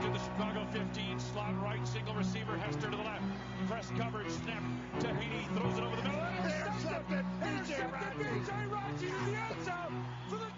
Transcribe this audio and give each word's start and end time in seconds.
To 0.00 0.08
the 0.08 0.18
Chicago 0.18 0.66
15, 0.72 1.20
slot 1.20 1.62
right, 1.62 1.86
single 1.86 2.14
receiver, 2.14 2.56
Hester 2.56 2.90
to 2.90 2.96
the 2.96 3.02
left. 3.02 3.22
Press 3.68 3.92
coverage, 3.98 4.30
snap. 4.30 4.62
Tahiti 4.98 5.46
throws 5.54 5.76
it 5.76 5.84
over 5.84 5.96
the 5.96 6.02
middle. 6.02 6.26
Intercepted. 6.42 7.24
Raji. 7.42 7.74
B.J. 8.18 8.66
Raji 8.70 9.06
to 9.06 9.30
the 9.30 9.36
end 9.36 9.64
zone 9.64 10.04
for 10.30 10.36
the 10.36 10.51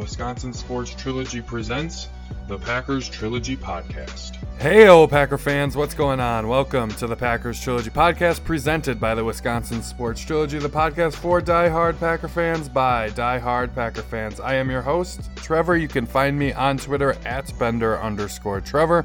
Wisconsin 0.00 0.54
Sports 0.54 0.94
Trilogy 0.94 1.42
presents 1.42 2.08
the 2.48 2.56
Packers 2.58 3.06
Trilogy 3.06 3.54
Podcast. 3.54 4.36
Hey, 4.58 4.88
old 4.88 5.10
Packer 5.10 5.36
fans, 5.36 5.76
what's 5.76 5.92
going 5.92 6.20
on? 6.20 6.48
Welcome 6.48 6.90
to 6.92 7.06
the 7.06 7.14
Packers 7.14 7.60
Trilogy 7.60 7.90
Podcast 7.90 8.42
presented 8.42 8.98
by 8.98 9.14
the 9.14 9.22
Wisconsin 9.22 9.82
Sports 9.82 10.24
Trilogy, 10.24 10.58
the 10.58 10.70
podcast 10.70 11.16
for 11.16 11.42
die-hard 11.42 12.00
Packer 12.00 12.28
fans 12.28 12.66
by 12.66 13.10
die-hard 13.10 13.74
Packer 13.74 14.00
fans. 14.00 14.40
I 14.40 14.54
am 14.54 14.70
your 14.70 14.80
host, 14.80 15.28
Trevor. 15.36 15.76
You 15.76 15.88
can 15.88 16.06
find 16.06 16.38
me 16.38 16.54
on 16.54 16.78
Twitter 16.78 17.14
at 17.26 17.52
Bender 17.58 18.00
underscore 18.00 18.62
Trevor. 18.62 19.04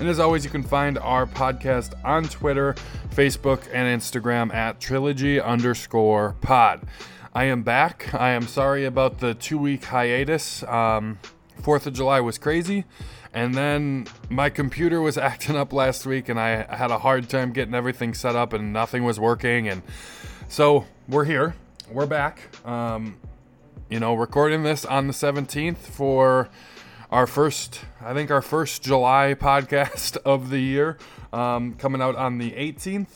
And 0.00 0.08
as 0.08 0.18
always, 0.18 0.44
you 0.44 0.50
can 0.50 0.64
find 0.64 0.98
our 0.98 1.26
podcast 1.26 1.92
on 2.04 2.24
Twitter, 2.24 2.74
Facebook, 3.10 3.68
and 3.72 4.00
Instagram 4.00 4.52
at 4.52 4.80
trilogy 4.80 5.40
underscore 5.40 6.34
pod. 6.40 6.80
I 7.36 7.44
am 7.46 7.64
back. 7.64 8.14
I 8.14 8.30
am 8.30 8.46
sorry 8.46 8.84
about 8.84 9.18
the 9.18 9.34
two 9.34 9.58
week 9.58 9.86
hiatus. 9.86 10.62
Um, 10.62 11.18
Fourth 11.60 11.84
of 11.84 11.92
July 11.92 12.20
was 12.20 12.38
crazy. 12.38 12.84
And 13.32 13.56
then 13.56 14.06
my 14.30 14.50
computer 14.50 15.00
was 15.00 15.18
acting 15.30 15.56
up 15.56 15.72
last 15.72 16.06
week, 16.06 16.28
and 16.28 16.38
I 16.38 16.62
had 16.72 16.92
a 16.92 16.98
hard 16.98 17.28
time 17.28 17.52
getting 17.52 17.74
everything 17.74 18.14
set 18.14 18.36
up, 18.36 18.52
and 18.52 18.72
nothing 18.72 19.02
was 19.02 19.18
working. 19.18 19.68
And 19.68 19.82
so 20.48 20.86
we're 21.08 21.24
here. 21.24 21.56
We're 21.90 22.06
back. 22.06 22.56
Um, 22.64 23.16
you 23.90 23.98
know, 23.98 24.14
recording 24.14 24.62
this 24.62 24.84
on 24.84 25.08
the 25.08 25.12
17th 25.12 25.78
for 25.78 26.48
our 27.10 27.26
first, 27.26 27.80
I 28.00 28.14
think, 28.14 28.30
our 28.30 28.42
first 28.42 28.84
July 28.84 29.34
podcast 29.40 30.18
of 30.18 30.50
the 30.50 30.60
year, 30.60 30.98
um, 31.32 31.74
coming 31.74 32.00
out 32.00 32.14
on 32.14 32.38
the 32.38 32.52
18th. 32.52 33.08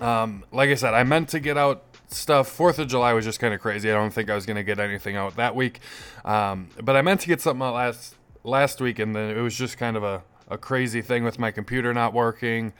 Um, 0.00 0.44
like 0.52 0.68
I 0.68 0.74
said, 0.74 0.92
I 0.92 1.04
meant 1.04 1.30
to 1.30 1.40
get 1.40 1.56
out 1.56 1.85
stuff. 2.08 2.48
Fourth 2.48 2.78
of 2.78 2.88
July 2.88 3.12
was 3.12 3.24
just 3.24 3.40
kind 3.40 3.54
of 3.54 3.60
crazy. 3.60 3.90
I 3.90 3.94
don't 3.94 4.12
think 4.12 4.30
I 4.30 4.34
was 4.34 4.46
going 4.46 4.56
to 4.56 4.62
get 4.64 4.78
anything 4.78 5.16
out 5.16 5.36
that 5.36 5.54
week, 5.54 5.80
um, 6.24 6.68
but 6.82 6.96
I 6.96 7.02
meant 7.02 7.20
to 7.20 7.26
get 7.26 7.40
something 7.40 7.66
out 7.66 7.74
last 7.74 8.14
last 8.44 8.80
week, 8.80 8.98
and 8.98 9.14
then 9.14 9.36
it 9.36 9.40
was 9.40 9.56
just 9.56 9.76
kind 9.78 9.96
of 9.96 10.04
a, 10.04 10.22
a 10.48 10.58
crazy 10.58 11.02
thing 11.02 11.24
with 11.24 11.38
my 11.38 11.50
computer 11.50 11.92
not 11.92 12.12
working 12.12 12.72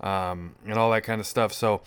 um, 0.00 0.56
and 0.66 0.74
all 0.74 0.90
that 0.90 1.04
kind 1.04 1.20
of 1.20 1.26
stuff. 1.26 1.52
So 1.52 1.82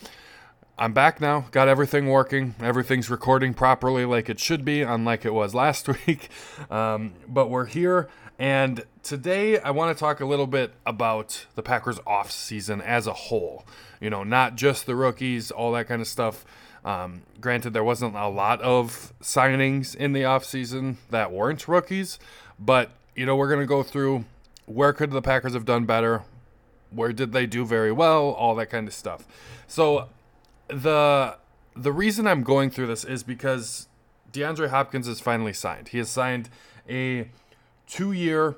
I'm 0.78 0.92
back 0.92 1.20
now. 1.20 1.46
Got 1.52 1.68
everything 1.68 2.08
working. 2.08 2.54
Everything's 2.60 3.08
recording 3.08 3.54
properly 3.54 4.04
like 4.04 4.28
it 4.28 4.40
should 4.40 4.64
be, 4.64 4.82
unlike 4.82 5.24
it 5.24 5.32
was 5.32 5.54
last 5.54 5.88
week. 5.88 6.28
Um, 6.70 7.14
but 7.28 7.48
we're 7.48 7.66
here. 7.66 8.08
And 8.38 8.84
today 9.02 9.58
I 9.58 9.70
want 9.70 9.96
to 9.96 9.98
talk 9.98 10.20
a 10.20 10.26
little 10.26 10.46
bit 10.46 10.74
about 10.84 11.46
the 11.54 11.62
Packers 11.62 11.98
off 12.06 12.30
season 12.30 12.82
as 12.82 13.06
a 13.06 13.14
whole. 13.14 13.64
You 14.00 14.10
know, 14.10 14.24
not 14.24 14.56
just 14.56 14.84
the 14.84 14.94
rookies, 14.94 15.50
all 15.50 15.72
that 15.72 15.88
kind 15.88 16.02
of 16.02 16.08
stuff. 16.08 16.44
Um, 16.86 17.22
granted, 17.40 17.72
there 17.72 17.82
wasn't 17.82 18.14
a 18.14 18.28
lot 18.28 18.62
of 18.62 19.12
signings 19.20 19.94
in 19.94 20.12
the 20.12 20.22
offseason 20.22 20.96
that 21.10 21.32
weren't 21.32 21.66
rookies, 21.66 22.20
but 22.60 22.92
you 23.16 23.26
know, 23.26 23.34
we're 23.34 23.48
going 23.48 23.60
to 23.60 23.66
go 23.66 23.82
through 23.82 24.24
where 24.66 24.92
could 24.92 25.10
the 25.10 25.20
Packers 25.20 25.52
have 25.54 25.64
done 25.64 25.84
better, 25.84 26.22
where 26.90 27.12
did 27.12 27.32
they 27.32 27.44
do 27.44 27.66
very 27.66 27.90
well, 27.90 28.30
all 28.30 28.54
that 28.54 28.66
kind 28.66 28.86
of 28.86 28.94
stuff. 28.94 29.26
So 29.66 30.08
the 30.68 31.36
the 31.74 31.92
reason 31.92 32.28
I'm 32.28 32.44
going 32.44 32.70
through 32.70 32.86
this 32.86 33.04
is 33.04 33.24
because 33.24 33.88
DeAndre 34.32 34.70
Hopkins 34.70 35.08
is 35.08 35.20
finally 35.20 35.52
signed. 35.52 35.88
He 35.88 35.98
has 35.98 36.08
signed 36.08 36.48
a 36.88 37.28
two-year, 37.86 38.56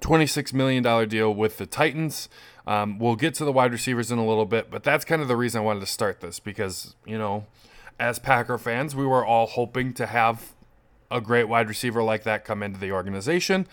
$26 0.00 0.52
million 0.52 1.08
deal 1.08 1.34
with 1.34 1.56
the 1.56 1.66
Titans. 1.66 2.28
Um, 2.68 2.98
we'll 2.98 3.16
get 3.16 3.32
to 3.36 3.46
the 3.46 3.52
wide 3.52 3.72
receivers 3.72 4.12
in 4.12 4.18
a 4.18 4.26
little 4.26 4.44
bit, 4.44 4.70
but 4.70 4.82
that's 4.82 5.02
kind 5.06 5.22
of 5.22 5.28
the 5.28 5.36
reason 5.36 5.62
I 5.62 5.64
wanted 5.64 5.80
to 5.80 5.86
start 5.86 6.20
this 6.20 6.38
because, 6.38 6.94
you 7.06 7.16
know, 7.16 7.46
as 7.98 8.18
Packer 8.18 8.58
fans, 8.58 8.94
we 8.94 9.06
were 9.06 9.24
all 9.24 9.46
hoping 9.46 9.94
to 9.94 10.04
have 10.04 10.52
a 11.10 11.22
great 11.22 11.44
wide 11.44 11.66
receiver 11.66 12.02
like 12.02 12.24
that 12.24 12.44
come 12.44 12.62
into 12.62 12.78
the 12.78 12.92
organization. 12.92 13.66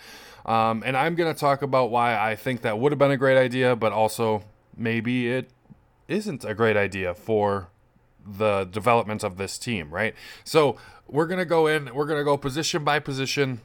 Um, 0.46 0.82
and 0.86 0.96
I'm 0.96 1.14
going 1.14 1.30
to 1.32 1.38
talk 1.38 1.60
about 1.60 1.90
why 1.90 2.18
I 2.18 2.36
think 2.36 2.62
that 2.62 2.78
would 2.78 2.90
have 2.90 2.98
been 2.98 3.10
a 3.10 3.18
great 3.18 3.36
idea, 3.36 3.76
but 3.76 3.92
also 3.92 4.44
maybe 4.74 5.30
it 5.30 5.50
isn't 6.08 6.46
a 6.46 6.54
great 6.54 6.78
idea 6.78 7.12
for 7.12 7.68
the 8.26 8.64
development 8.64 9.22
of 9.22 9.36
this 9.36 9.58
team, 9.58 9.90
right? 9.90 10.14
So 10.42 10.78
we're 11.06 11.26
going 11.26 11.38
to 11.38 11.44
go 11.44 11.66
in, 11.66 11.94
we're 11.94 12.06
going 12.06 12.20
to 12.20 12.24
go 12.24 12.38
position 12.38 12.82
by 12.82 13.00
position. 13.00 13.60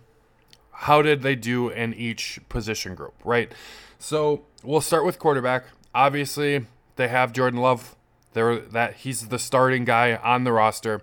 How 0.71 1.01
did 1.01 1.21
they 1.21 1.37
do 1.37 1.69
in 1.69 1.93
each 1.93 2.41
position 2.49 2.95
group, 2.95 3.13
right? 3.23 3.53
So 4.01 4.45
we'll 4.63 4.81
start 4.81 5.05
with 5.05 5.19
quarterback. 5.19 5.65
Obviously, 5.93 6.65
they 6.95 7.07
have 7.07 7.31
Jordan 7.33 7.59
Love. 7.59 7.95
They're, 8.33 8.57
that 8.57 8.95
he's 8.95 9.27
the 9.27 9.37
starting 9.37 9.85
guy 9.85 10.15
on 10.15 10.43
the 10.43 10.51
roster 10.51 11.01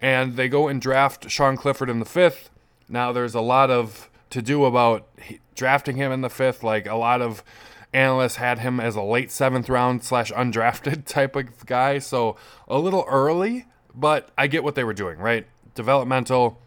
and 0.00 0.36
they 0.36 0.48
go 0.48 0.68
and 0.68 0.80
draft 0.80 1.28
Sean 1.28 1.56
Clifford 1.56 1.90
in 1.90 1.98
the 1.98 2.04
fifth. 2.04 2.48
Now 2.88 3.10
there's 3.10 3.34
a 3.34 3.40
lot 3.40 3.70
of 3.70 4.08
to 4.30 4.40
do 4.40 4.64
about 4.64 5.08
drafting 5.56 5.96
him 5.96 6.12
in 6.12 6.20
the 6.20 6.30
fifth. 6.30 6.62
Like 6.62 6.86
a 6.86 6.94
lot 6.94 7.20
of 7.20 7.42
analysts 7.92 8.36
had 8.36 8.60
him 8.60 8.78
as 8.78 8.94
a 8.94 9.02
late 9.02 9.32
seventh 9.32 9.68
round 9.68 10.04
slash 10.04 10.30
undrafted 10.30 11.04
type 11.06 11.34
of 11.34 11.66
guy, 11.66 11.98
so 11.98 12.36
a 12.68 12.78
little 12.78 13.04
early. 13.08 13.66
But 13.92 14.30
I 14.38 14.46
get 14.46 14.62
what 14.62 14.76
they 14.76 14.84
were 14.84 14.94
doing, 14.94 15.18
right? 15.18 15.46
Developmental, 15.74 16.60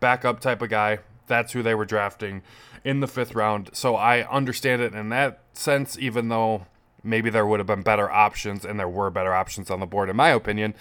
backup 0.00 0.40
type 0.40 0.62
of 0.62 0.70
guy. 0.70 1.00
That's 1.26 1.52
who 1.52 1.62
they 1.62 1.74
were 1.74 1.84
drafting 1.84 2.42
in 2.84 3.00
the 3.00 3.06
fifth 3.06 3.34
round. 3.34 3.70
So 3.72 3.96
I 3.96 4.28
understand 4.28 4.82
it 4.82 4.94
in 4.94 5.08
that 5.10 5.40
sense, 5.52 5.98
even 5.98 6.28
though 6.28 6.66
maybe 7.02 7.30
there 7.30 7.46
would 7.46 7.60
have 7.60 7.66
been 7.66 7.82
better 7.82 8.10
options, 8.10 8.64
and 8.64 8.78
there 8.78 8.88
were 8.88 9.10
better 9.10 9.32
options 9.32 9.70
on 9.70 9.80
the 9.80 9.86
board, 9.86 10.10
in 10.10 10.16
my 10.16 10.30
opinion. 10.30 10.74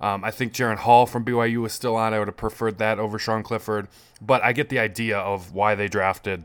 Um, 0.00 0.24
I 0.24 0.30
think 0.30 0.52
Jaren 0.52 0.76
Hall 0.76 1.06
from 1.06 1.24
BYU 1.24 1.62
was 1.62 1.72
still 1.72 1.96
on. 1.96 2.14
I 2.14 2.18
would 2.18 2.28
have 2.28 2.36
preferred 2.36 2.78
that 2.78 2.98
over 2.98 3.18
Sean 3.18 3.42
Clifford, 3.42 3.88
but 4.20 4.42
I 4.42 4.52
get 4.52 4.68
the 4.68 4.78
idea 4.78 5.18
of 5.18 5.52
why 5.52 5.74
they 5.74 5.88
drafted, 5.88 6.44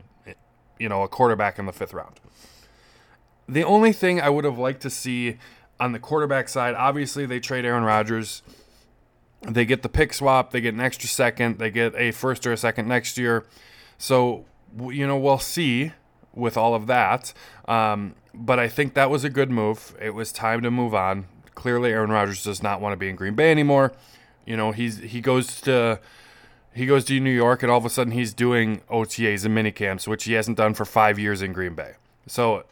you 0.78 0.88
know, 0.88 1.02
a 1.02 1.08
quarterback 1.08 1.58
in 1.58 1.66
the 1.66 1.72
fifth 1.72 1.94
round. 1.94 2.20
The 3.48 3.64
only 3.64 3.92
thing 3.92 4.20
I 4.20 4.30
would 4.30 4.44
have 4.44 4.58
liked 4.58 4.82
to 4.82 4.90
see 4.90 5.38
on 5.78 5.92
the 5.92 5.98
quarterback 5.98 6.48
side, 6.48 6.74
obviously 6.74 7.26
they 7.26 7.40
trade 7.40 7.64
Aaron 7.64 7.84
Rodgers. 7.84 8.42
They 9.42 9.64
get 9.64 9.82
the 9.82 9.88
pick 9.88 10.14
swap. 10.14 10.52
They 10.52 10.60
get 10.60 10.74
an 10.74 10.80
extra 10.80 11.08
second. 11.08 11.58
They 11.58 11.70
get 11.70 11.94
a 11.96 12.12
first 12.12 12.46
or 12.46 12.52
a 12.52 12.56
second 12.56 12.86
next 12.86 13.18
year. 13.18 13.44
So, 13.98 14.44
you 14.78 15.06
know, 15.06 15.16
we'll 15.16 15.38
see 15.38 15.92
with 16.34 16.56
all 16.56 16.74
of 16.74 16.86
that. 16.86 17.32
Um, 17.66 18.14
but 18.34 18.58
I 18.58 18.68
think 18.68 18.94
that 18.94 19.10
was 19.10 19.24
a 19.24 19.30
good 19.30 19.50
move. 19.50 19.94
It 20.00 20.14
was 20.14 20.32
time 20.32 20.62
to 20.62 20.70
move 20.70 20.94
on. 20.94 21.26
Clearly, 21.54 21.90
Aaron 21.90 22.10
Rodgers 22.10 22.42
does 22.42 22.62
not 22.62 22.80
want 22.80 22.92
to 22.94 22.96
be 22.96 23.08
in 23.08 23.16
Green 23.16 23.34
Bay 23.34 23.50
anymore. 23.50 23.92
You 24.46 24.56
know, 24.56 24.72
he's 24.72 24.98
he 24.98 25.20
goes 25.20 25.60
to 25.62 26.00
he 26.74 26.86
goes 26.86 27.04
to 27.04 27.20
New 27.20 27.30
York, 27.30 27.62
and 27.62 27.70
all 27.70 27.78
of 27.78 27.84
a 27.84 27.90
sudden 27.90 28.12
he's 28.12 28.32
doing 28.32 28.80
OTAs 28.90 29.44
and 29.44 29.54
mini 29.54 29.70
camps, 29.70 30.08
which 30.08 30.24
he 30.24 30.32
hasn't 30.32 30.56
done 30.56 30.74
for 30.74 30.84
five 30.84 31.18
years 31.18 31.42
in 31.42 31.52
Green 31.52 31.74
Bay. 31.74 31.92
So, 32.26 32.64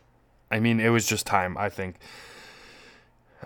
I 0.51 0.61
mean, 0.61 0.81
it 0.81 0.89
was 0.89 1.07
just 1.07 1.27
time. 1.27 1.57
I 1.59 1.69
think. 1.69 1.97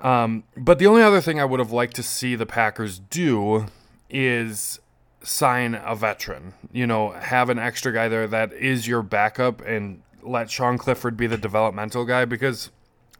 Um, 0.01 0.45
but 0.57 0.79
the 0.79 0.87
only 0.87 1.03
other 1.03 1.21
thing 1.21 1.41
I 1.41 1.45
would 1.45 1.61
have 1.61 1.73
liked 1.73 1.97
to 1.97 2.03
see 2.03 2.35
the 2.35 2.47
Packers 2.47 2.99
do 2.99 3.67
is 4.11 4.81
sign 5.25 5.75
a 5.75 5.97
veteran. 5.97 6.55
You 6.73 6.87
know, 6.87 7.11
have 7.11 7.51
an 7.51 7.59
extra 7.59 7.93
guy 7.93 8.09
there 8.09 8.27
that 8.29 8.53
is 8.53 8.87
your 8.87 9.03
backup 9.03 9.61
and 9.63 10.03
let 10.23 10.51
Sean 10.51 10.79
Clifford 10.79 11.17
be 11.17 11.27
the 11.27 11.37
developmental 11.37 12.05
guy 12.05 12.25
because 12.25 12.71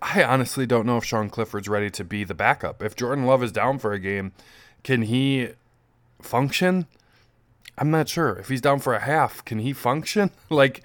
I 0.01 0.23
honestly 0.23 0.67
don't 0.67 0.87
know 0.87 0.99
if 0.99 1.05
Sean 1.05 1.31
Clifford's 1.31 1.69
ready 1.69 1.91
to 1.91 2.05
be 2.05 2.25
the 2.25 2.35
backup. 2.35 2.83
If 2.83 2.95
Jordan 2.95 3.25
Love 3.25 3.43
is 3.43 3.53
down 3.53 3.79
for 3.79 3.93
a 3.93 3.99
game, 3.99 4.33
can 4.83 5.03
he 5.03 5.51
function? 6.21 6.87
I'm 7.79 7.91
not 7.91 8.09
sure. 8.09 8.37
If 8.37 8.49
he's 8.49 8.61
down 8.61 8.81
for 8.81 8.95
a 8.95 9.01
half, 9.01 9.45
can 9.45 9.59
he 9.59 9.73
function? 9.73 10.31
like, 10.51 10.83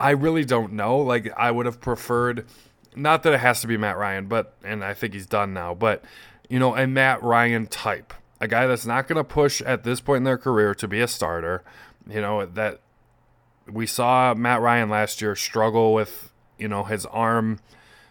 I 0.00 0.10
really 0.10 0.44
don't 0.44 0.72
know. 0.72 0.98
Like, 0.98 1.32
I 1.36 1.50
would 1.50 1.66
have 1.66 1.80
preferred, 1.80 2.46
not 2.94 3.24
that 3.24 3.32
it 3.32 3.40
has 3.40 3.60
to 3.62 3.66
be 3.66 3.76
Matt 3.76 3.98
Ryan, 3.98 4.26
but, 4.26 4.54
and 4.62 4.84
I 4.84 4.94
think 4.94 5.14
he's 5.14 5.26
done 5.26 5.52
now, 5.52 5.74
but, 5.74 6.04
you 6.48 6.58
know, 6.58 6.76
a 6.76 6.86
Matt 6.86 7.22
Ryan 7.22 7.66
type. 7.66 8.14
A 8.40 8.48
guy 8.48 8.66
that's 8.66 8.86
not 8.86 9.08
going 9.08 9.16
to 9.16 9.24
push 9.24 9.60
at 9.62 9.82
this 9.84 10.00
point 10.00 10.18
in 10.18 10.24
their 10.24 10.38
career 10.38 10.74
to 10.74 10.86
be 10.86 11.00
a 11.00 11.08
starter. 11.08 11.64
You 12.08 12.20
know, 12.20 12.46
that 12.46 12.80
we 13.70 13.86
saw 13.86 14.34
Matt 14.34 14.60
Ryan 14.60 14.88
last 14.88 15.20
year 15.20 15.34
struggle 15.36 15.92
with, 15.92 16.32
you 16.58 16.68
know, 16.68 16.84
his 16.84 17.04
arm 17.06 17.58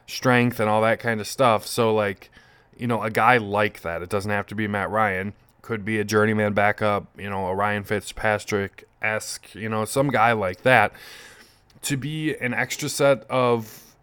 strength 0.05 0.59
and 0.59 0.69
all 0.69 0.81
that 0.81 0.99
kind 0.99 1.19
of 1.19 1.27
stuff. 1.27 1.65
So, 1.65 1.93
like, 1.93 2.29
you 2.77 2.87
know, 2.87 3.01
a 3.01 3.09
guy 3.09 3.37
like 3.37 3.81
that, 3.81 4.01
it 4.01 4.09
doesn't 4.09 4.29
have 4.29 4.45
to 4.47 4.55
be 4.55 4.67
Matt 4.67 4.89
Ryan, 4.89 5.33
could 5.61 5.83
be 5.83 5.99
a 5.99 6.03
journeyman 6.03 6.53
backup, 6.53 7.07
you 7.17 7.29
know, 7.29 7.47
a 7.47 7.55
Ryan 7.55 7.83
Fitzpatrick 7.83 8.87
esque, 9.01 9.55
you 9.55 9.67
know, 9.67 9.83
some 9.83 10.09
guy 10.09 10.31
like 10.33 10.61
that, 10.61 10.91
to 11.81 11.97
be 11.97 12.35
an 12.35 12.53
extra 12.53 12.87
set 12.87 13.23
of, 13.29 13.95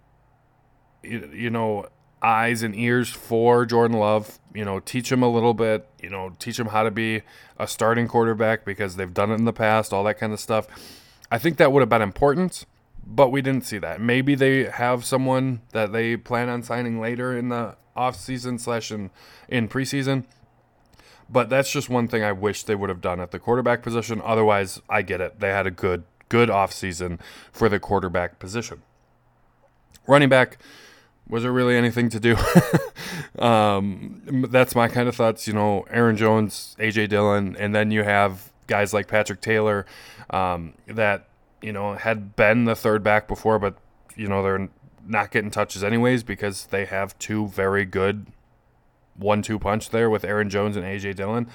you 1.02 1.50
know, 1.50 1.86
eyes 2.24 2.62
and 2.62 2.74
ears 2.74 3.10
for 3.10 3.66
Jordan 3.66 3.98
Love. 3.98 4.38
You 4.54 4.64
know, 4.64 4.80
teach 4.80 5.12
him 5.12 5.22
a 5.22 5.28
little 5.28 5.54
bit. 5.54 5.88
You 6.02 6.10
know, 6.10 6.34
teach 6.38 6.58
him 6.58 6.68
how 6.68 6.82
to 6.82 6.90
be 6.90 7.22
a 7.58 7.68
starting 7.68 8.08
quarterback 8.08 8.64
because 8.64 8.96
they've 8.96 9.12
done 9.12 9.30
it 9.30 9.34
in 9.34 9.44
the 9.44 9.52
past. 9.52 9.92
All 9.92 10.04
that 10.04 10.18
kind 10.18 10.32
of 10.32 10.40
stuff. 10.40 10.66
I 11.30 11.38
think 11.38 11.58
that 11.58 11.72
would 11.72 11.80
have 11.80 11.88
been 11.88 12.02
important, 12.02 12.64
but 13.06 13.30
we 13.30 13.42
didn't 13.42 13.66
see 13.66 13.78
that. 13.78 14.00
Maybe 14.00 14.34
they 14.34 14.64
have 14.64 15.04
someone 15.04 15.60
that 15.72 15.92
they 15.92 16.16
plan 16.16 16.48
on 16.48 16.62
signing 16.62 17.00
later 17.00 17.36
in 17.36 17.48
the 17.50 17.76
off 17.96 18.16
season 18.16 18.58
slash 18.58 18.90
in 18.90 19.10
in 19.48 19.68
preseason. 19.68 20.24
But 21.28 21.48
that's 21.48 21.70
just 21.70 21.88
one 21.88 22.08
thing 22.08 22.22
I 22.22 22.32
wish 22.32 22.64
they 22.64 22.74
would 22.74 22.90
have 22.90 23.00
done 23.00 23.20
at 23.20 23.30
the 23.30 23.38
quarterback 23.38 23.82
position. 23.82 24.20
Otherwise, 24.24 24.80
I 24.88 25.02
get 25.02 25.20
it. 25.20 25.40
They 25.40 25.50
had 25.50 25.66
a 25.66 25.70
good 25.70 26.04
good 26.28 26.50
off 26.50 26.72
season 26.72 27.20
for 27.52 27.68
the 27.68 27.78
quarterback 27.78 28.38
position. 28.38 28.82
Running 30.06 30.28
back, 30.28 30.58
was 31.28 31.42
there 31.42 31.52
really 31.52 31.76
anything 31.76 32.08
to 32.10 32.20
do? 32.20 32.36
um, 33.42 34.46
that's 34.50 34.74
my 34.74 34.88
kind 34.88 35.08
of 35.08 35.16
thoughts. 35.16 35.46
You 35.46 35.54
know, 35.54 35.84
Aaron 35.90 36.16
Jones, 36.16 36.76
AJ 36.78 37.08
Dillon, 37.08 37.56
and 37.58 37.74
then 37.74 37.90
you 37.90 38.02
have 38.02 38.52
guys 38.66 38.92
like 38.92 39.08
Patrick 39.08 39.40
Taylor 39.40 39.86
um, 40.30 40.74
that 40.86 41.28
you 41.62 41.72
know 41.72 41.94
had 41.94 42.36
been 42.36 42.64
the 42.64 42.74
third 42.74 43.02
back 43.02 43.26
before, 43.26 43.58
but 43.58 43.76
you 44.16 44.28
know 44.28 44.42
they're 44.42 44.68
not 45.06 45.30
getting 45.30 45.50
touches 45.50 45.82
anyways 45.84 46.22
because 46.22 46.66
they 46.66 46.84
have 46.84 47.18
two 47.18 47.48
very 47.48 47.84
good 47.84 48.26
one-two 49.16 49.58
punch 49.58 49.90
there 49.90 50.10
with 50.10 50.24
Aaron 50.24 50.50
Jones 50.50 50.76
and 50.76 50.84
AJ 50.84 51.16
Dillon. 51.16 51.46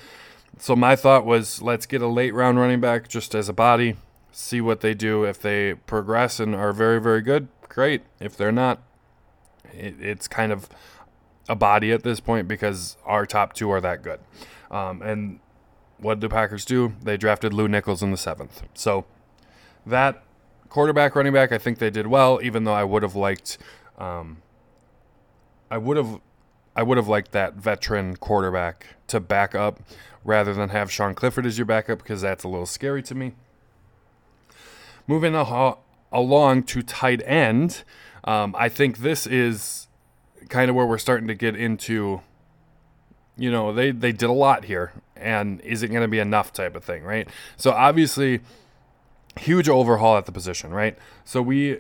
So 0.58 0.76
my 0.76 0.96
thought 0.96 1.26
was 1.26 1.62
let's 1.62 1.86
get 1.86 2.02
a 2.02 2.08
late 2.08 2.34
round 2.34 2.58
running 2.60 2.82
back 2.82 3.08
just 3.08 3.36
as 3.36 3.50
a 3.50 3.54
body, 3.54 3.98
see 4.32 4.62
what 4.62 4.82
they 4.82 4.94
do. 4.94 5.24
If 5.26 5.42
they 5.42 5.76
progress 5.76 6.40
and 6.40 6.56
are 6.56 6.74
very 6.74 7.00
very 7.00 7.22
good, 7.22 7.50
great. 7.68 8.02
If 8.20 8.36
they're 8.36 8.52
not, 8.52 8.82
it, 9.74 9.96
it's 10.00 10.28
kind 10.28 10.52
of 10.52 10.70
a 11.48 11.56
body 11.56 11.92
at 11.92 12.04
this 12.04 12.20
point 12.20 12.48
because 12.48 12.98
our 13.06 13.26
top 13.26 13.54
two 13.54 13.70
are 13.72 13.82
that 13.82 14.04
good. 14.04 14.20
Um, 14.70 15.02
and 15.02 15.40
what 15.98 16.22
the 16.22 16.30
Packers 16.30 16.64
do? 16.64 16.94
They 17.02 17.18
drafted 17.18 17.54
Lew 17.54 17.68
Nichols 17.68 18.04
in 18.04 18.12
the 18.12 18.18
seventh. 18.18 18.64
So 18.74 19.06
that 19.86 20.24
quarterback, 20.70 21.16
running 21.16 21.34
back, 21.34 21.52
I 21.52 21.58
think 21.58 21.80
they 21.80 21.90
did 21.90 22.08
well. 22.08 22.40
Even 22.42 22.64
though 22.64 22.74
I 22.74 22.84
would 22.84 23.04
have 23.04 23.16
liked, 23.16 23.58
um, 23.98 24.38
I 25.70 25.78
would 25.78 25.98
have, 25.98 26.22
I 26.76 26.84
would 26.84 26.98
have 26.98 27.08
liked 27.08 27.32
that 27.32 27.56
veteran 27.56 28.16
quarterback 28.16 28.96
to 29.08 29.20
back 29.20 29.56
up 29.56 29.82
rather 30.24 30.54
than 30.54 30.70
have 30.70 30.92
Sean 30.92 31.16
Clifford 31.16 31.46
as 31.46 31.58
your 31.58 31.66
backup 31.66 32.00
because 32.00 32.22
that's 32.22 32.44
a 32.44 32.48
little 32.48 32.66
scary 32.66 33.02
to 33.04 33.16
me. 33.16 33.34
Moving 35.08 35.34
along 36.12 36.64
to 36.64 36.82
tight 36.84 37.22
end, 37.26 37.84
um, 38.30 38.56
I 38.56 38.70
think 38.70 39.00
this 39.00 39.26
is 39.26 39.88
kind 40.50 40.70
of 40.70 40.76
where 40.76 40.86
we're 40.86 41.00
starting 41.00 41.28
to 41.30 41.34
get 41.34 41.56
into. 41.56 42.22
You 43.36 43.52
know, 43.52 43.74
they 43.74 43.90
they 43.90 44.12
did 44.12 44.30
a 44.30 44.34
lot 44.34 44.66
here, 44.66 44.92
and 45.16 45.60
is 45.62 45.82
it 45.82 45.88
going 45.88 46.04
to 46.04 46.08
be 46.08 46.20
enough 46.20 46.54
type 46.54 46.76
of 46.76 46.84
thing, 46.84 47.04
right? 47.04 47.28
So 47.58 47.72
obviously, 47.72 48.42
huge 49.40 49.68
overhaul 49.68 50.16
at 50.16 50.28
the 50.28 50.32
position, 50.32 50.72
right? 50.72 50.96
So 51.26 51.42
we, 51.42 51.80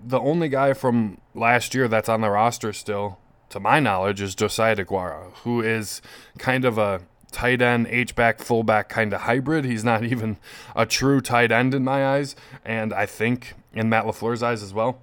the 0.00 0.20
only 0.20 0.48
guy 0.48 0.72
from 0.72 1.18
last 1.34 1.74
year 1.74 1.88
that's 1.88 2.08
on 2.08 2.20
the 2.20 2.30
roster 2.30 2.72
still, 2.72 3.18
to 3.48 3.58
my 3.58 3.80
knowledge, 3.80 4.20
is 4.20 4.36
Josiah 4.36 4.76
DeGuara, 4.76 5.32
who 5.42 5.62
is 5.62 6.00
kind 6.38 6.64
of 6.64 6.78
a 6.78 7.00
tight 7.32 7.60
end, 7.60 7.88
H 7.88 8.14
back, 8.14 8.38
fullback 8.38 8.88
kind 8.88 9.12
of 9.12 9.22
hybrid. 9.22 9.64
He's 9.64 9.82
not 9.82 10.04
even 10.12 10.36
a 10.76 10.86
true 10.86 11.20
tight 11.20 11.50
end 11.50 11.74
in 11.74 11.82
my 11.82 12.06
eyes, 12.06 12.36
and 12.64 12.92
I 12.92 13.06
think 13.06 13.54
in 13.72 13.88
Matt 13.88 14.04
LaFleur's 14.04 14.44
eyes 14.44 14.62
as 14.62 14.72
well. 14.72 15.00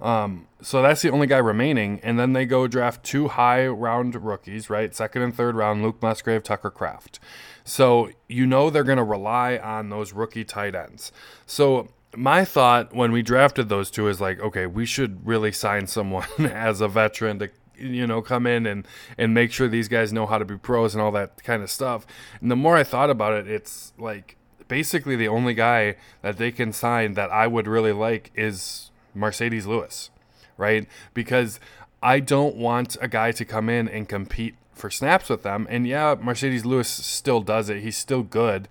Um, 0.00 0.46
so 0.62 0.82
that's 0.82 1.02
the 1.02 1.10
only 1.10 1.26
guy 1.26 1.38
remaining, 1.38 2.00
and 2.02 2.18
then 2.18 2.32
they 2.32 2.46
go 2.46 2.66
draft 2.66 3.04
two 3.04 3.28
high 3.28 3.66
round 3.66 4.14
rookies, 4.24 4.70
right? 4.70 4.94
Second 4.94 5.22
and 5.22 5.34
third 5.34 5.56
round, 5.56 5.82
Luke 5.82 6.00
Musgrave, 6.00 6.42
Tucker 6.42 6.70
Kraft. 6.70 7.18
So 7.64 8.10
you 8.28 8.46
know 8.46 8.70
they're 8.70 8.84
going 8.84 8.98
to 8.98 9.04
rely 9.04 9.56
on 9.56 9.90
those 9.90 10.12
rookie 10.12 10.44
tight 10.44 10.74
ends. 10.74 11.12
So 11.46 11.88
my 12.16 12.44
thought 12.44 12.94
when 12.94 13.12
we 13.12 13.22
drafted 13.22 13.68
those 13.68 13.90
two 13.90 14.08
is 14.08 14.20
like, 14.20 14.40
okay, 14.40 14.66
we 14.66 14.86
should 14.86 15.26
really 15.26 15.52
sign 15.52 15.86
someone 15.86 16.26
as 16.38 16.80
a 16.80 16.88
veteran 16.88 17.38
to 17.40 17.50
you 17.76 18.06
know 18.06 18.20
come 18.20 18.46
in 18.46 18.66
and 18.66 18.86
and 19.16 19.32
make 19.32 19.52
sure 19.52 19.68
these 19.68 19.86
guys 19.86 20.12
know 20.12 20.26
how 20.26 20.38
to 20.38 20.44
be 20.44 20.56
pros 20.56 20.94
and 20.94 21.02
all 21.02 21.12
that 21.12 21.42
kind 21.42 21.62
of 21.62 21.70
stuff. 21.70 22.06
And 22.40 22.50
the 22.50 22.56
more 22.56 22.76
I 22.76 22.84
thought 22.84 23.10
about 23.10 23.34
it, 23.34 23.48
it's 23.48 23.92
like 23.98 24.36
basically 24.68 25.16
the 25.16 25.28
only 25.28 25.54
guy 25.54 25.96
that 26.22 26.38
they 26.38 26.52
can 26.52 26.72
sign 26.72 27.14
that 27.14 27.30
I 27.30 27.46
would 27.46 27.66
really 27.66 27.92
like 27.92 28.30
is 28.34 28.87
Marcedes 29.16 29.66
Lewis, 29.66 30.10
right? 30.56 30.86
Because 31.14 31.60
I 32.02 32.20
don't 32.20 32.56
want 32.56 32.96
a 33.00 33.08
guy 33.08 33.32
to 33.32 33.44
come 33.44 33.68
in 33.68 33.88
and 33.88 34.08
compete 34.08 34.54
for 34.72 34.90
snaps 34.90 35.28
with 35.28 35.42
them. 35.42 35.66
And 35.68 35.86
yeah, 35.86 36.14
Marcedes 36.14 36.64
Lewis 36.64 36.88
still 36.88 37.40
does 37.40 37.68
it. 37.68 37.82
He's 37.82 37.96
still 37.96 38.22
good. 38.22 38.68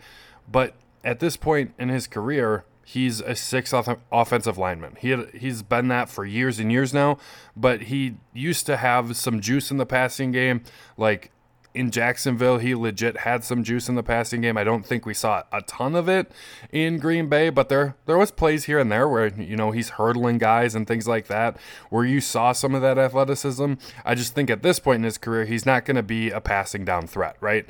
But 0.49 0.75
at 1.03 1.19
this 1.19 1.37
point 1.37 1.73
in 1.77 1.89
his 1.89 2.07
career, 2.07 2.63
he's 2.85 3.19
a 3.19 3.35
six 3.35 3.73
off- 3.73 3.99
offensive 4.11 4.57
lineman. 4.57 4.95
He 4.97 5.09
had, 5.09 5.29
he's 5.33 5.61
been 5.61 5.89
that 5.89 6.07
for 6.09 6.23
years 6.23 6.57
and 6.59 6.71
years 6.71 6.93
now, 6.93 7.17
but 7.55 7.83
he 7.83 8.15
used 8.33 8.65
to 8.67 8.77
have 8.77 9.17
some 9.17 9.41
juice 9.41 9.71
in 9.71 9.77
the 9.77 9.85
passing 9.85 10.31
game. 10.31 10.63
Like 10.95 11.31
in 11.77 11.91
Jacksonville, 11.91 12.57
he 12.57 12.73
legit 12.73 13.17
had 13.17 13.43
some 13.43 13.63
juice 13.63 13.87
in 13.87 13.95
the 13.95 14.03
passing 14.03 14.41
game. 14.41 14.57
I 14.57 14.63
don't 14.63 14.85
think 14.85 15.05
we 15.05 15.13
saw 15.13 15.43
a 15.51 15.61
ton 15.61 15.95
of 15.95 16.09
it 16.09 16.31
in 16.71 16.97
Green 16.97 17.29
Bay, 17.29 17.49
but 17.49 17.69
there 17.69 17.95
there 18.07 18.17
was 18.17 18.31
plays 18.31 18.65
here 18.65 18.79
and 18.79 18.91
there 18.91 19.07
where 19.07 19.27
you 19.27 19.55
know 19.55 19.71
he's 19.71 19.89
hurdling 19.89 20.39
guys 20.39 20.73
and 20.73 20.87
things 20.87 21.07
like 21.07 21.27
that, 21.27 21.57
where 21.89 22.03
you 22.03 22.19
saw 22.19 22.51
some 22.51 22.73
of 22.73 22.81
that 22.81 22.97
athleticism. 22.97 23.73
I 24.03 24.15
just 24.15 24.33
think 24.33 24.49
at 24.49 24.63
this 24.63 24.79
point 24.79 24.97
in 24.97 25.03
his 25.03 25.17
career, 25.17 25.45
he's 25.45 25.65
not 25.65 25.85
going 25.85 25.95
to 25.95 26.03
be 26.03 26.31
a 26.31 26.41
passing 26.41 26.83
down 26.83 27.05
threat, 27.05 27.37
right? 27.39 27.65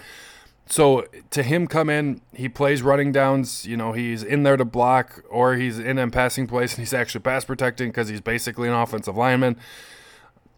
So 0.69 1.05
to 1.31 1.43
him 1.43 1.67
come 1.67 1.89
in, 1.89 2.21
he 2.33 2.49
plays 2.49 2.81
running 2.81 3.11
downs. 3.11 3.65
You 3.65 3.77
know, 3.77 3.91
he's 3.91 4.23
in 4.23 4.43
there 4.43 4.57
to 4.57 4.65
block, 4.65 5.23
or 5.29 5.55
he's 5.55 5.79
in 5.79 5.97
and 5.97 6.13
passing 6.13 6.47
plays, 6.47 6.73
and 6.73 6.79
he's 6.79 6.93
actually 6.93 7.21
pass 7.21 7.45
protecting 7.45 7.89
because 7.89 8.07
he's 8.07 8.21
basically 8.21 8.69
an 8.69 8.73
offensive 8.73 9.17
lineman 9.17 9.57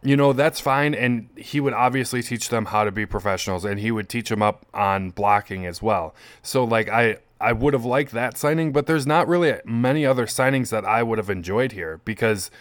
you 0.02 0.16
know, 0.16 0.34
that's 0.34 0.60
fine. 0.60 0.94
And 0.94 1.30
he 1.36 1.60
would 1.60 1.74
obviously 1.74 2.22
teach 2.22 2.50
them 2.50 2.66
how 2.66 2.84
to 2.84 2.92
be 2.92 3.06
professionals 3.06 3.66
and 3.66 3.80
he 3.80 3.92
would 3.92 4.10
teach 4.10 4.30
them 4.30 4.42
up 4.42 4.66
on 4.74 5.12
blocking 5.12 5.66
as 5.66 5.82
well. 5.82 6.16
So, 6.42 6.64
like, 6.64 6.90
I. 6.90 7.18
I 7.42 7.54
would 7.54 7.74
have 7.74 7.86
liked 7.86 8.12
that 8.12 8.38
signing, 8.38 8.74
but 8.74 8.86
there's 8.86 9.08
not 9.08 9.26
really 9.26 9.62
many 9.64 10.06
other 10.06 10.26
signings 10.26 10.72
that 10.72 10.84
I 10.84 11.04
would 11.04 11.18
have 11.18 11.30
enjoyed 11.30 11.72
here 11.72 12.02
because 12.04 12.52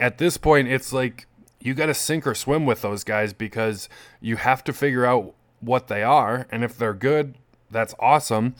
at 0.00 0.16
this 0.16 0.38
point 0.38 0.68
it's 0.68 0.90
like 0.90 1.26
you 1.60 1.74
got 1.74 1.86
to 1.86 1.92
sink 1.92 2.26
or 2.26 2.34
swim 2.34 2.64
with 2.64 2.80
those 2.80 3.04
guys 3.04 3.34
because 3.34 3.90
you 4.22 4.36
have 4.36 4.64
to 4.64 4.72
figure 4.72 5.04
out 5.04 5.34
what 5.60 5.88
they 5.88 6.02
are 6.02 6.46
and 6.50 6.64
if 6.64 6.78
they're 6.78 6.94
good, 6.94 7.34
that's 7.70 7.94
awesome. 8.00 8.54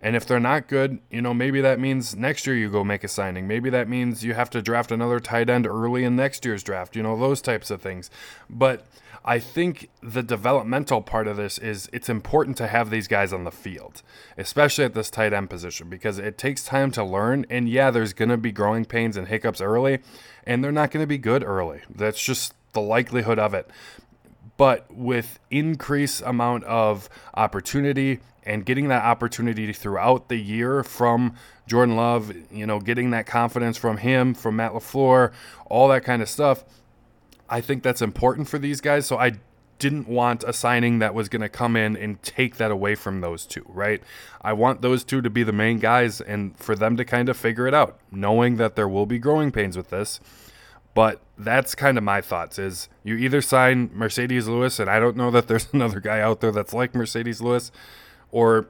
And 0.00 0.14
if 0.14 0.26
they're 0.26 0.38
not 0.38 0.68
good, 0.68 1.00
you 1.10 1.20
know, 1.20 1.34
maybe 1.34 1.60
that 1.60 1.80
means 1.80 2.14
next 2.14 2.46
year 2.46 2.54
you 2.54 2.70
go 2.70 2.84
make 2.84 3.02
a 3.02 3.08
signing. 3.08 3.48
Maybe 3.48 3.68
that 3.70 3.88
means 3.88 4.24
you 4.24 4.34
have 4.34 4.50
to 4.50 4.62
draft 4.62 4.92
another 4.92 5.18
tight 5.18 5.50
end 5.50 5.66
early 5.66 6.04
in 6.04 6.14
next 6.14 6.44
year's 6.44 6.62
draft, 6.62 6.94
you 6.94 7.02
know, 7.02 7.18
those 7.18 7.42
types 7.42 7.70
of 7.70 7.82
things. 7.82 8.08
But 8.48 8.86
I 9.24 9.40
think 9.40 9.90
the 10.00 10.22
developmental 10.22 11.02
part 11.02 11.26
of 11.26 11.36
this 11.36 11.58
is 11.58 11.90
it's 11.92 12.08
important 12.08 12.56
to 12.58 12.68
have 12.68 12.90
these 12.90 13.08
guys 13.08 13.32
on 13.32 13.42
the 13.42 13.50
field, 13.50 14.02
especially 14.36 14.84
at 14.84 14.94
this 14.94 15.10
tight 15.10 15.32
end 15.32 15.50
position, 15.50 15.88
because 15.88 16.18
it 16.18 16.38
takes 16.38 16.64
time 16.64 16.92
to 16.92 17.02
learn. 17.02 17.44
And 17.50 17.68
yeah, 17.68 17.90
there's 17.90 18.12
going 18.12 18.30
to 18.30 18.36
be 18.36 18.52
growing 18.52 18.84
pains 18.84 19.16
and 19.16 19.26
hiccups 19.26 19.60
early, 19.60 19.98
and 20.46 20.62
they're 20.62 20.70
not 20.70 20.92
going 20.92 21.02
to 21.02 21.08
be 21.08 21.18
good 21.18 21.42
early. 21.42 21.80
That's 21.92 22.22
just 22.22 22.54
the 22.72 22.80
likelihood 22.80 23.38
of 23.40 23.52
it 23.52 23.68
but 24.58 24.92
with 24.92 25.38
increased 25.50 26.20
amount 26.26 26.64
of 26.64 27.08
opportunity 27.32 28.20
and 28.42 28.66
getting 28.66 28.88
that 28.88 29.04
opportunity 29.04 29.72
throughout 29.72 30.28
the 30.28 30.36
year 30.36 30.82
from 30.82 31.34
Jordan 31.66 31.96
Love, 31.96 32.32
you 32.50 32.66
know, 32.66 32.80
getting 32.80 33.10
that 33.10 33.26
confidence 33.26 33.78
from 33.78 33.98
him, 33.98 34.34
from 34.34 34.56
Matt 34.56 34.72
LaFleur, 34.72 35.32
all 35.66 35.88
that 35.88 36.04
kind 36.04 36.20
of 36.20 36.28
stuff. 36.28 36.64
I 37.48 37.60
think 37.60 37.82
that's 37.82 38.02
important 38.02 38.48
for 38.48 38.58
these 38.58 38.80
guys. 38.80 39.06
So 39.06 39.16
I 39.16 39.34
didn't 39.78 40.08
want 40.08 40.42
a 40.44 40.52
signing 40.52 40.98
that 40.98 41.14
was 41.14 41.28
going 41.28 41.42
to 41.42 41.48
come 41.48 41.76
in 41.76 41.96
and 41.96 42.20
take 42.22 42.56
that 42.56 42.70
away 42.70 42.94
from 42.94 43.20
those 43.20 43.46
two, 43.46 43.64
right? 43.68 44.02
I 44.42 44.52
want 44.54 44.82
those 44.82 45.04
two 45.04 45.22
to 45.22 45.30
be 45.30 45.44
the 45.44 45.52
main 45.52 45.78
guys 45.78 46.20
and 46.20 46.58
for 46.58 46.74
them 46.74 46.96
to 46.96 47.04
kind 47.04 47.28
of 47.28 47.36
figure 47.36 47.68
it 47.68 47.74
out, 47.74 47.98
knowing 48.10 48.56
that 48.56 48.74
there 48.74 48.88
will 48.88 49.06
be 49.06 49.18
growing 49.18 49.52
pains 49.52 49.76
with 49.76 49.90
this. 49.90 50.20
But 50.98 51.20
that's 51.38 51.76
kind 51.76 51.96
of 51.96 52.02
my 52.02 52.20
thoughts 52.20 52.58
is 52.58 52.88
you 53.04 53.14
either 53.14 53.40
sign 53.40 53.88
Marcedes 53.90 54.48
Lewis 54.48 54.80
and 54.80 54.90
I 54.90 54.98
don't 54.98 55.16
know 55.16 55.30
that 55.30 55.46
there's 55.46 55.68
another 55.72 56.00
guy 56.00 56.20
out 56.20 56.40
there 56.40 56.50
that's 56.50 56.74
like 56.74 56.92
Marcedes 56.92 57.40
Lewis 57.40 57.70
or 58.32 58.66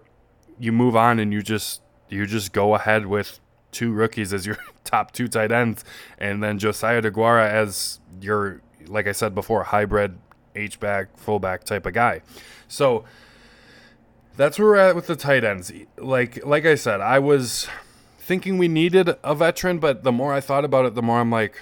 you 0.58 0.70
move 0.70 0.94
on 0.94 1.18
and 1.18 1.32
you 1.32 1.40
just 1.40 1.80
you 2.11 2.26
just 2.26 2.52
go 2.52 2.75
ahead 2.75 3.06
with 3.06 3.40
two 3.73 3.92
rookies 3.92 4.35
as 4.35 4.44
your 4.44 4.58
top 4.85 5.12
two 5.12 5.26
tight 5.26 5.50
ends, 5.50 5.87
and 6.18 6.42
then 6.42 6.58
Josiah 6.58 7.00
DeGuara 7.00 7.49
as 7.49 7.99
your, 8.20 8.61
like 8.87 9.06
I 9.06 9.12
said 9.12 9.35
before, 9.35 9.62
hybrid 9.62 10.18
H 10.54 10.78
back, 10.78 11.16
fullback 11.16 11.64
type 11.64 11.87
of 11.87 11.94
guy. 11.94 12.20
So 12.68 13.06
that's 14.37 14.58
where 14.58 14.68
we're 14.68 14.76
at 14.76 14.94
with 14.94 15.06
the 15.06 15.16
tight 15.16 15.44
ends. 15.44 15.73
Like 15.97 16.44
like 16.44 16.66
I 16.66 16.75
said, 16.75 17.00
I 17.00 17.20
was 17.20 17.68
thinking 18.18 18.58
we 18.58 18.68
needed 18.68 19.16
a 19.25 19.35
veteran, 19.35 19.78
but 19.78 20.02
the 20.02 20.12
more 20.12 20.35
I 20.35 20.42
thought 20.42 20.66
about 20.66 20.85
it, 20.85 20.94
the 20.94 21.00
more 21.00 21.20
I'm 21.20 21.30
like, 21.30 21.56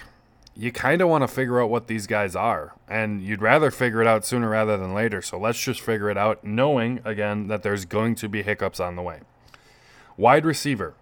you 0.57 0.71
kind 0.71 1.01
of 1.01 1.07
want 1.07 1.21
to 1.21 1.27
figure 1.27 1.61
out 1.61 1.69
what 1.69 1.87
these 1.87 2.07
guys 2.07 2.35
are, 2.35 2.73
and 2.87 3.21
you'd 3.21 3.41
rather 3.41 3.69
figure 3.69 4.01
it 4.01 4.07
out 4.07 4.25
sooner 4.25 4.49
rather 4.49 4.75
than 4.75 4.93
later. 4.93 5.21
So 5.21 5.37
let's 5.37 5.61
just 5.61 5.81
figure 5.81 6.09
it 6.09 6.17
out, 6.17 6.43
knowing 6.43 6.99
again 7.05 7.47
that 7.47 7.61
there's 7.61 7.85
going 7.85 8.15
to 8.15 8.27
be 8.27 8.41
hiccups 8.41 8.79
on 8.79 8.95
the 8.95 9.03
way. 9.03 9.21
Wide 10.17 10.45
receiver. 10.45 10.95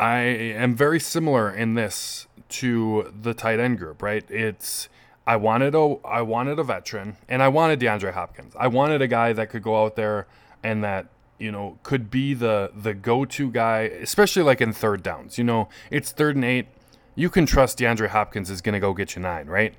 I 0.00 0.18
am 0.18 0.74
very 0.74 0.98
similar 0.98 1.48
in 1.48 1.74
this 1.74 2.26
to 2.48 3.12
the 3.22 3.34
tight 3.34 3.60
end 3.60 3.78
group, 3.78 4.02
right? 4.02 4.28
It's 4.28 4.88
I 5.24 5.36
wanted 5.36 5.76
a 5.76 5.96
I 6.04 6.22
wanted 6.22 6.58
a 6.58 6.64
veteran 6.64 7.16
and 7.28 7.40
I 7.40 7.48
wanted 7.48 7.78
DeAndre 7.78 8.12
Hopkins. 8.12 8.54
I 8.58 8.66
wanted 8.66 9.00
a 9.00 9.06
guy 9.06 9.32
that 9.32 9.48
could 9.50 9.62
go 9.62 9.84
out 9.84 9.94
there 9.94 10.26
and 10.64 10.82
that 10.82 11.06
you 11.38 11.52
know 11.52 11.78
could 11.84 12.10
be 12.10 12.34
the 12.34 12.72
the 12.74 12.94
go-to 12.94 13.48
guy, 13.52 13.82
especially 13.82 14.42
like 14.42 14.60
in 14.60 14.72
third 14.72 15.04
downs. 15.04 15.38
You 15.38 15.44
know, 15.44 15.68
it's 15.90 16.10
third 16.10 16.34
and 16.34 16.44
8. 16.44 16.66
You 17.14 17.30
can 17.30 17.46
trust 17.46 17.78
DeAndre 17.78 18.08
Hopkins 18.08 18.50
is 18.50 18.60
going 18.60 18.74
to 18.74 18.80
go 18.80 18.94
get 18.94 19.14
you 19.14 19.22
9, 19.22 19.46
right? 19.46 19.74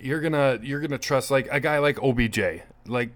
You're 0.00 0.20
going 0.20 0.32
to 0.32 0.58
you're 0.66 0.80
to 0.80 0.98
trust 0.98 1.30
like 1.30 1.48
a 1.50 1.60
guy 1.60 1.78
like 1.78 2.02
OBJ. 2.02 2.62
Like 2.86 3.10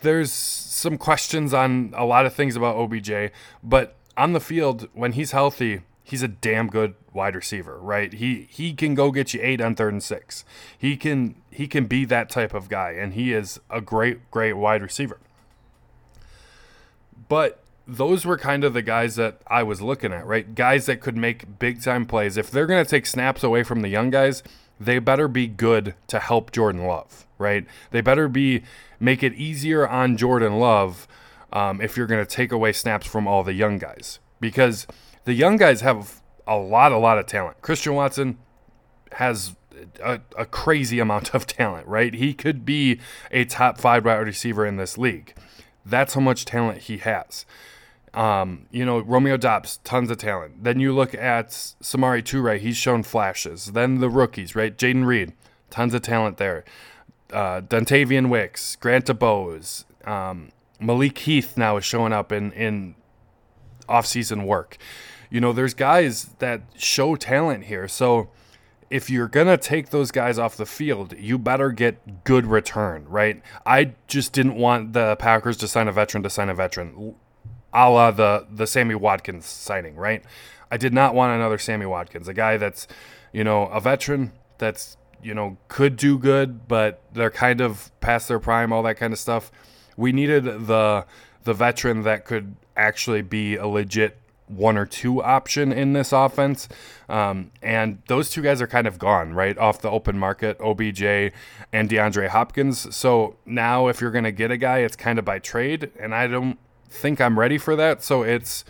there's 0.00 0.32
some 0.32 0.96
questions 0.96 1.52
on 1.52 1.92
a 1.96 2.04
lot 2.04 2.26
of 2.26 2.34
things 2.34 2.56
about 2.56 2.76
OBJ, 2.76 3.32
but 3.62 3.96
on 4.16 4.32
the 4.32 4.40
field 4.40 4.88
when 4.94 5.12
he's 5.12 5.32
healthy, 5.32 5.82
he's 6.02 6.22
a 6.22 6.28
damn 6.28 6.68
good 6.68 6.94
wide 7.12 7.34
receiver, 7.34 7.78
right? 7.78 8.12
He 8.12 8.46
he 8.50 8.72
can 8.72 8.94
go 8.94 9.10
get 9.10 9.34
you 9.34 9.40
eight 9.42 9.60
on 9.60 9.74
third 9.74 9.92
and 9.92 10.02
six. 10.02 10.44
He 10.78 10.96
can 10.96 11.34
he 11.50 11.66
can 11.66 11.86
be 11.86 12.04
that 12.06 12.30
type 12.30 12.54
of 12.54 12.68
guy, 12.68 12.92
and 12.92 13.14
he 13.14 13.32
is 13.32 13.60
a 13.68 13.80
great 13.80 14.30
great 14.30 14.54
wide 14.54 14.82
receiver. 14.82 15.18
But 17.28 17.62
those 17.86 18.26
were 18.26 18.36
kind 18.36 18.64
of 18.64 18.74
the 18.74 18.82
guys 18.82 19.16
that 19.16 19.40
I 19.46 19.62
was 19.62 19.80
looking 19.80 20.12
at, 20.12 20.26
right? 20.26 20.54
Guys 20.54 20.86
that 20.86 21.00
could 21.00 21.16
make 21.16 21.58
big 21.58 21.82
time 21.82 22.06
plays. 22.06 22.36
If 22.36 22.50
they're 22.50 22.66
going 22.66 22.84
to 22.84 22.90
take 22.90 23.06
snaps 23.06 23.44
away 23.44 23.62
from 23.62 23.82
the 23.82 23.88
young 23.88 24.10
guys, 24.10 24.42
they 24.80 24.98
better 24.98 25.28
be 25.28 25.46
good 25.46 25.94
to 26.08 26.18
help 26.18 26.50
Jordan 26.52 26.84
Love, 26.86 27.26
right? 27.38 27.64
They 27.92 28.00
better 28.00 28.28
be 28.28 28.62
make 28.98 29.22
it 29.22 29.34
easier 29.34 29.86
on 29.86 30.16
Jordan 30.16 30.58
Love 30.58 31.06
um, 31.52 31.80
if 31.80 31.96
you're 31.96 32.06
going 32.06 32.24
to 32.24 32.30
take 32.30 32.52
away 32.52 32.72
snaps 32.72 33.06
from 33.06 33.28
all 33.28 33.44
the 33.44 33.54
young 33.54 33.78
guys 33.78 34.18
because 34.40 34.86
the 35.24 35.34
young 35.34 35.56
guys 35.56 35.80
have 35.80 36.20
a 36.46 36.56
lot, 36.56 36.92
a 36.92 36.98
lot 36.98 37.18
of 37.18 37.26
talent. 37.26 37.60
Christian 37.62 37.94
Watson 37.94 38.38
has 39.12 39.54
a, 40.02 40.20
a, 40.36 40.46
crazy 40.46 40.98
amount 40.98 41.34
of 41.34 41.46
talent, 41.46 41.86
right? 41.86 42.14
He 42.14 42.34
could 42.34 42.64
be 42.64 43.00
a 43.30 43.44
top 43.44 43.78
five 43.78 44.04
wide 44.04 44.14
receiver 44.14 44.66
in 44.66 44.76
this 44.76 44.98
league. 44.98 45.34
That's 45.84 46.14
how 46.14 46.20
much 46.20 46.44
talent 46.44 46.82
he 46.82 46.98
has. 46.98 47.46
Um, 48.16 48.66
you 48.70 48.84
know, 48.86 48.98
Romeo 49.00 49.36
Doubs, 49.36 49.76
tons 49.84 50.10
of 50.10 50.16
talent. 50.16 50.64
Then 50.64 50.80
you 50.80 50.94
look 50.94 51.14
at 51.14 51.50
Samori 51.50 52.22
Toure, 52.22 52.58
he's 52.58 52.76
shown 52.76 53.02
flashes. 53.02 53.66
Then 53.66 54.00
the 54.00 54.08
rookies, 54.08 54.56
right? 54.56 54.76
Jayden 54.76 55.04
Reed, 55.04 55.34
tons 55.70 55.92
of 55.92 56.00
talent 56.00 56.38
there. 56.38 56.64
Uh, 57.30 57.60
Dontayvion 57.60 58.30
Wicks, 58.30 58.76
Grant 58.76 59.04
DuBose, 59.04 59.84
um, 60.08 60.50
Malik 60.80 61.18
Heath 61.18 61.56
now 61.58 61.76
is 61.76 61.84
showing 61.84 62.12
up 62.12 62.32
in 62.32 62.52
in 62.52 62.94
off-season 63.88 64.44
work. 64.44 64.78
You 65.30 65.40
know, 65.40 65.52
there's 65.52 65.74
guys 65.74 66.30
that 66.38 66.62
show 66.76 67.16
talent 67.16 67.64
here. 67.64 67.88
So 67.88 68.30
if 68.90 69.10
you're 69.10 69.28
going 69.28 69.46
to 69.48 69.56
take 69.56 69.90
those 69.90 70.10
guys 70.10 70.38
off 70.38 70.56
the 70.56 70.66
field, 70.66 71.14
you 71.18 71.38
better 71.38 71.70
get 71.72 72.24
good 72.24 72.46
return, 72.46 73.04
right? 73.08 73.42
I 73.64 73.92
just 74.06 74.32
didn't 74.32 74.54
want 74.54 74.92
the 74.92 75.16
Packers 75.16 75.56
to 75.58 75.68
sign 75.68 75.88
a 75.88 75.92
veteran 75.92 76.22
to 76.22 76.30
sign 76.30 76.48
a 76.48 76.54
veteran, 76.54 77.14
a 77.76 77.90
la 77.90 78.10
the, 78.10 78.46
the 78.50 78.66
Sammy 78.66 78.94
Watkins 78.94 79.44
signing, 79.44 79.96
right? 79.96 80.24
I 80.70 80.78
did 80.78 80.94
not 80.94 81.14
want 81.14 81.36
another 81.36 81.58
Sammy 81.58 81.86
Watkins, 81.86 82.26
a 82.26 82.34
guy 82.34 82.56
that's, 82.56 82.88
you 83.32 83.44
know, 83.44 83.66
a 83.66 83.80
veteran 83.80 84.32
that's, 84.58 84.96
you 85.22 85.34
know, 85.34 85.58
could 85.68 85.96
do 85.96 86.18
good, 86.18 86.66
but 86.66 87.02
they're 87.12 87.30
kind 87.30 87.60
of 87.60 87.92
past 88.00 88.28
their 88.28 88.40
prime, 88.40 88.72
all 88.72 88.82
that 88.82 88.96
kind 88.96 89.12
of 89.12 89.18
stuff. 89.18 89.52
We 89.96 90.12
needed 90.12 90.44
the 90.44 91.06
the 91.44 91.54
veteran 91.54 92.02
that 92.02 92.24
could 92.24 92.56
actually 92.76 93.22
be 93.22 93.54
a 93.54 93.66
legit 93.68 94.18
one 94.48 94.76
or 94.76 94.86
two 94.86 95.22
option 95.22 95.72
in 95.72 95.92
this 95.92 96.12
offense. 96.12 96.68
Um, 97.08 97.52
and 97.62 98.02
those 98.08 98.30
two 98.30 98.42
guys 98.42 98.60
are 98.60 98.66
kind 98.66 98.86
of 98.86 98.98
gone, 98.98 99.32
right? 99.32 99.56
Off 99.58 99.80
the 99.80 99.90
open 99.90 100.18
market, 100.18 100.58
OBJ 100.60 101.02
and 101.72 101.88
DeAndre 101.88 102.28
Hopkins. 102.28 102.94
So 102.94 103.36
now 103.44 103.88
if 103.88 104.00
you're 104.00 104.10
going 104.10 104.24
to 104.24 104.32
get 104.32 104.50
a 104.50 104.56
guy, 104.56 104.78
it's 104.78 104.96
kind 104.96 105.18
of 105.18 105.24
by 105.24 105.38
trade. 105.38 105.90
And 105.98 106.14
I 106.14 106.26
don't 106.26 106.58
think 106.88 107.20
I'm 107.20 107.38
ready 107.38 107.58
for 107.58 107.76
that. 107.76 108.02
So 108.02 108.22
it's 108.22 108.64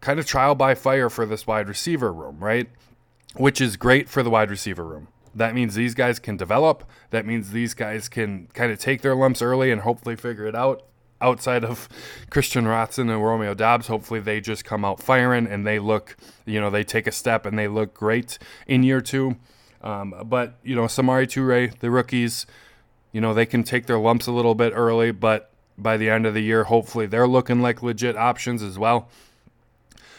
kind 0.00 0.18
of 0.18 0.26
trial 0.26 0.54
by 0.54 0.74
fire 0.74 1.08
for 1.08 1.26
this 1.26 1.46
wide 1.46 1.68
receiver 1.68 2.12
room, 2.12 2.38
right? 2.38 2.68
Which 3.36 3.60
is 3.60 3.76
great 3.76 4.08
for 4.08 4.22
the 4.22 4.30
wide 4.30 4.50
receiver 4.50 4.84
room. 4.84 5.08
That 5.34 5.54
means 5.54 5.74
these 5.74 5.94
guys 5.94 6.18
can 6.18 6.36
develop. 6.36 6.84
That 7.10 7.26
means 7.26 7.50
these 7.50 7.74
guys 7.74 8.08
can 8.08 8.48
kind 8.54 8.70
of 8.70 8.78
take 8.78 9.02
their 9.02 9.16
lumps 9.16 9.42
early 9.42 9.70
and 9.72 9.80
hopefully 9.80 10.14
figure 10.14 10.46
it 10.46 10.54
out 10.54 10.84
outside 11.20 11.64
of 11.64 11.88
Christian 12.30 12.66
Watson 12.66 13.08
and 13.08 13.24
Romeo 13.24 13.54
Doubs, 13.54 13.86
hopefully 13.86 14.20
they 14.20 14.40
just 14.40 14.64
come 14.64 14.84
out 14.84 15.02
firing 15.02 15.46
and 15.46 15.66
they 15.66 15.78
look, 15.78 16.16
you 16.44 16.60
know, 16.60 16.70
they 16.70 16.84
take 16.84 17.06
a 17.06 17.12
step 17.12 17.46
and 17.46 17.58
they 17.58 17.66
look 17.66 17.94
great 17.94 18.38
in 18.66 18.82
year 18.82 19.00
two. 19.00 19.36
Um, 19.82 20.14
but, 20.26 20.58
you 20.62 20.74
know, 20.74 20.84
Samori 20.84 21.26
Toure, 21.26 21.78
the 21.80 21.90
rookies, 21.90 22.46
you 23.12 23.20
know, 23.20 23.34
they 23.34 23.46
can 23.46 23.64
take 23.64 23.86
their 23.86 23.98
lumps 23.98 24.26
a 24.26 24.32
little 24.32 24.54
bit 24.54 24.72
early, 24.74 25.10
but 25.10 25.50
by 25.76 25.96
the 25.96 26.10
end 26.10 26.26
of 26.26 26.34
the 26.34 26.42
year, 26.42 26.64
hopefully 26.64 27.06
they're 27.06 27.28
looking 27.28 27.60
like 27.60 27.82
legit 27.82 28.16
options 28.16 28.62
as 28.62 28.78
well. 28.78 29.08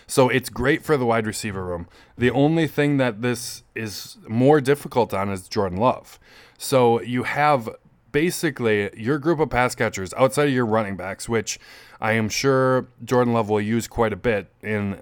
So 0.07 0.29
it's 0.29 0.49
great 0.49 0.83
for 0.83 0.97
the 0.97 1.05
wide 1.05 1.25
receiver 1.25 1.63
room. 1.63 1.87
The 2.17 2.29
only 2.29 2.67
thing 2.67 2.97
that 2.97 3.21
this 3.21 3.63
is 3.73 4.17
more 4.27 4.61
difficult 4.61 5.13
on 5.13 5.29
is 5.29 5.47
Jordan 5.47 5.79
Love. 5.79 6.19
So 6.57 7.01
you 7.01 7.23
have 7.23 7.69
basically 8.11 8.89
your 8.95 9.17
group 9.17 9.39
of 9.39 9.49
pass 9.49 9.75
catchers 9.75 10.13
outside 10.13 10.47
of 10.47 10.53
your 10.53 10.65
running 10.65 10.95
backs, 10.95 11.27
which 11.27 11.59
I 11.99 12.13
am 12.13 12.29
sure 12.29 12.87
Jordan 13.03 13.33
Love 13.33 13.49
will 13.49 13.61
use 13.61 13.87
quite 13.87 14.13
a 14.13 14.17
bit 14.17 14.47
in 14.61 15.01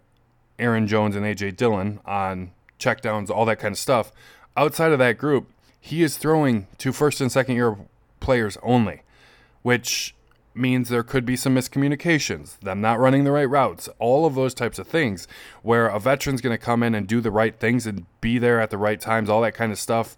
Aaron 0.57 0.87
Jones 0.87 1.15
and 1.15 1.25
AJ 1.25 1.57
Dillon 1.57 1.99
on 2.05 2.51
checkdowns, 2.79 3.29
all 3.29 3.45
that 3.45 3.59
kind 3.59 3.73
of 3.73 3.79
stuff. 3.79 4.11
Outside 4.55 4.91
of 4.91 4.99
that 4.99 5.17
group, 5.17 5.49
he 5.79 6.01
is 6.01 6.17
throwing 6.17 6.67
to 6.77 6.93
first 6.93 7.19
and 7.19 7.31
second 7.31 7.55
year 7.55 7.77
players 8.19 8.57
only, 8.63 9.01
which 9.63 10.15
means 10.55 10.89
there 10.89 11.03
could 11.03 11.25
be 11.25 11.35
some 11.35 11.55
miscommunications, 11.55 12.59
them 12.59 12.81
not 12.81 12.99
running 12.99 13.23
the 13.23 13.31
right 13.31 13.49
routes, 13.49 13.89
all 13.99 14.25
of 14.25 14.35
those 14.35 14.53
types 14.53 14.79
of 14.79 14.87
things, 14.87 15.27
where 15.61 15.87
a 15.87 15.99
veteran's 15.99 16.41
going 16.41 16.53
to 16.53 16.63
come 16.63 16.83
in 16.83 16.93
and 16.93 17.07
do 17.07 17.21
the 17.21 17.31
right 17.31 17.59
things 17.59 17.87
and 17.87 18.05
be 18.21 18.37
there 18.37 18.59
at 18.59 18.69
the 18.69 18.77
right 18.77 18.99
times, 18.99 19.29
all 19.29 19.41
that 19.41 19.53
kind 19.53 19.71
of 19.71 19.79
stuff. 19.79 20.17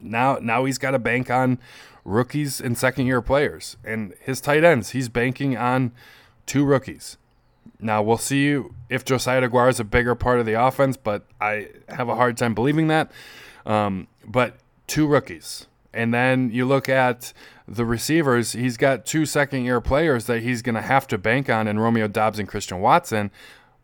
Now 0.00 0.38
now 0.40 0.64
he's 0.64 0.78
got 0.78 0.92
to 0.92 0.98
bank 0.98 1.30
on 1.30 1.58
rookies 2.04 2.60
and 2.60 2.78
second 2.78 3.06
year 3.06 3.20
players 3.20 3.76
and 3.84 4.14
his 4.20 4.40
tight 4.40 4.64
ends 4.64 4.90
he's 4.90 5.08
banking 5.08 5.56
on 5.56 5.92
two 6.46 6.64
rookies. 6.64 7.16
Now 7.80 8.02
we'll 8.02 8.18
see 8.18 8.62
if 8.88 9.04
josiah 9.04 9.42
DeGuara 9.42 9.70
is 9.70 9.80
a 9.80 9.84
bigger 9.84 10.14
part 10.14 10.40
of 10.40 10.46
the 10.46 10.54
offense 10.54 10.96
but 10.96 11.24
i 11.40 11.68
have 11.88 12.08
a 12.08 12.14
hard 12.16 12.36
time 12.36 12.54
believing 12.54 12.88
that 12.88 13.10
um, 13.66 14.08
but 14.24 14.56
two 14.86 15.06
rookies 15.06 15.67
and 15.92 16.12
then 16.12 16.50
you 16.50 16.66
look 16.66 16.88
at 16.88 17.32
the 17.66 17.84
receivers 17.84 18.52
he's 18.52 18.76
got 18.76 19.04
two 19.04 19.26
second 19.26 19.64
year 19.64 19.80
players 19.80 20.26
that 20.26 20.42
he's 20.42 20.62
going 20.62 20.74
to 20.74 20.82
have 20.82 21.06
to 21.06 21.18
bank 21.18 21.48
on 21.50 21.66
in 21.68 21.78
romeo 21.78 22.08
Doubs 22.08 22.38
and 22.38 22.48
christian 22.48 22.80
watson 22.80 23.30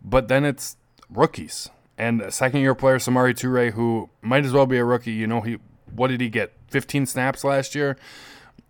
but 0.02 0.28
then 0.28 0.44
it's 0.44 0.76
rookies 1.10 1.70
and 1.96 2.22
second 2.32 2.60
year 2.60 2.74
player 2.74 2.98
Samori 2.98 3.34
toure 3.34 3.72
who 3.72 4.10
might 4.22 4.44
as 4.44 4.52
well 4.52 4.66
be 4.66 4.78
a 4.78 4.84
rookie 4.84 5.12
you 5.12 5.26
know 5.26 5.40
he 5.40 5.58
what 5.94 6.08
did 6.08 6.20
he 6.20 6.28
get? 6.28 6.52
15 6.68 7.06
snaps 7.06 7.44
last 7.44 7.74
year. 7.74 7.96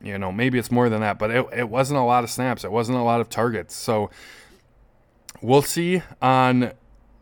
You 0.03 0.19
know, 0.19 0.31
maybe 0.31 0.59
it's 0.59 0.71
more 0.71 0.89
than 0.89 1.01
that, 1.01 1.19
but 1.19 1.31
it, 1.31 1.47
it 1.53 1.69
wasn't 1.69 1.99
a 1.99 2.03
lot 2.03 2.25
of 2.25 2.31
snaps. 2.31 2.65
It 2.65 2.71
wasn't 2.71 2.99
a 2.99 3.03
lot 3.03 3.21
of 3.21 3.31
targets. 3.31 3.75
So 3.75 4.11
we'll 5.41 5.63
see 5.63 6.03
on 6.21 6.73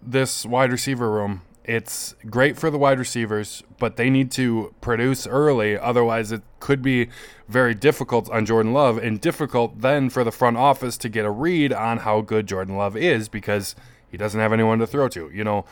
this 0.03 0.45
wide 0.45 0.73
receiver 0.73 1.11
room. 1.11 1.43
It's 1.65 2.17
great 2.29 2.57
for 2.59 2.71
the 2.71 2.79
wide 2.79 2.99
receivers, 2.99 3.63
but 3.79 3.97
they 3.97 4.11
need 4.11 4.33
to 4.33 4.75
produce 4.81 5.27
early. 5.27 5.79
Otherwise, 5.79 6.33
it 6.33 6.43
could 6.59 6.83
be 6.83 7.09
very 7.49 7.75
difficult 7.75 8.29
on 8.31 8.47
Jordan 8.47 8.73
Love 8.73 8.99
and 8.99 9.21
difficult 9.21 9.81
then 9.81 10.11
for 10.11 10.25
the 10.25 10.33
front 10.33 10.57
office 10.57 10.97
to 10.99 11.09
get 11.09 11.25
a 11.25 11.31
read 11.31 11.73
on 11.73 11.99
how 11.99 12.21
good 12.21 12.49
Jordan 12.49 12.77
Love 12.77 12.97
is 12.97 13.29
because 13.29 13.77
he 14.11 14.17
doesn't 14.17 14.41
have 14.41 14.53
anyone 14.53 14.81
to 14.81 14.87
throw 14.87 15.09
to. 15.09 15.31
You 15.33 15.45
know, 15.45 15.65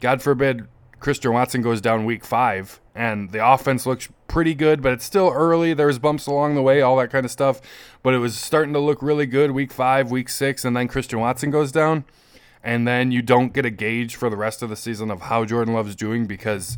God 0.00 0.20
forbid 0.20 0.66
Christian 0.98 1.32
Watson 1.32 1.62
goes 1.62 1.80
down 1.80 2.04
week 2.04 2.24
five, 2.24 2.80
and 2.94 3.30
the 3.30 3.46
offense 3.46 3.86
looks 3.86 4.08
pretty 4.26 4.54
good, 4.54 4.82
but 4.82 4.92
it's 4.92 5.04
still 5.04 5.30
early. 5.32 5.74
There's 5.74 5.98
bumps 5.98 6.26
along 6.26 6.56
the 6.56 6.62
way, 6.62 6.80
all 6.80 6.96
that 6.96 7.10
kind 7.10 7.24
of 7.24 7.30
stuff. 7.30 7.60
But 8.02 8.14
it 8.14 8.18
was 8.18 8.36
starting 8.36 8.72
to 8.72 8.80
look 8.80 9.02
really 9.02 9.26
good 9.26 9.52
week 9.52 9.72
five, 9.72 10.10
week 10.10 10.28
six, 10.28 10.64
and 10.64 10.76
then 10.76 10.88
Christian 10.88 11.20
Watson 11.20 11.50
goes 11.50 11.70
down. 11.70 12.04
And 12.62 12.86
then 12.86 13.12
you 13.12 13.22
don't 13.22 13.52
get 13.52 13.64
a 13.64 13.70
gauge 13.70 14.16
for 14.16 14.28
the 14.28 14.36
rest 14.36 14.62
of 14.62 14.70
the 14.70 14.76
season 14.76 15.10
of 15.10 15.22
how 15.22 15.44
Jordan 15.44 15.74
Love's 15.74 15.94
doing 15.94 16.26
because 16.26 16.76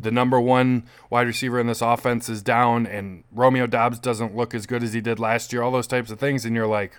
the 0.00 0.10
number 0.10 0.40
one 0.40 0.84
wide 1.10 1.26
receiver 1.26 1.60
in 1.60 1.66
this 1.66 1.82
offense 1.82 2.28
is 2.28 2.42
down, 2.42 2.86
and 2.86 3.24
Romeo 3.32 3.66
Doubs 3.66 3.98
doesn't 3.98 4.34
look 4.34 4.54
as 4.54 4.66
good 4.66 4.82
as 4.82 4.92
he 4.92 5.00
did 5.00 5.18
last 5.18 5.52
year, 5.52 5.62
all 5.62 5.70
those 5.70 5.86
types 5.86 6.10
of 6.10 6.18
things. 6.18 6.44
And 6.44 6.54
you're 6.56 6.66
like, 6.66 6.92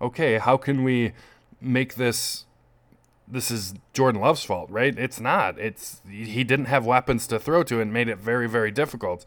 okay, 0.00 0.38
how 0.38 0.56
can 0.56 0.84
we 0.84 1.12
make 1.60 1.94
this 1.96 2.46
this 3.26 3.50
is 3.50 3.74
Jordan 3.92 4.20
Love's 4.20 4.44
fault, 4.44 4.70
right? 4.70 4.96
It's 4.98 5.20
not. 5.20 5.58
It's 5.58 6.02
he 6.08 6.44
didn't 6.44 6.66
have 6.66 6.84
weapons 6.84 7.26
to 7.28 7.38
throw 7.38 7.62
to 7.64 7.80
and 7.80 7.92
made 7.92 8.08
it 8.08 8.18
very 8.18 8.48
very 8.48 8.70
difficult. 8.70 9.24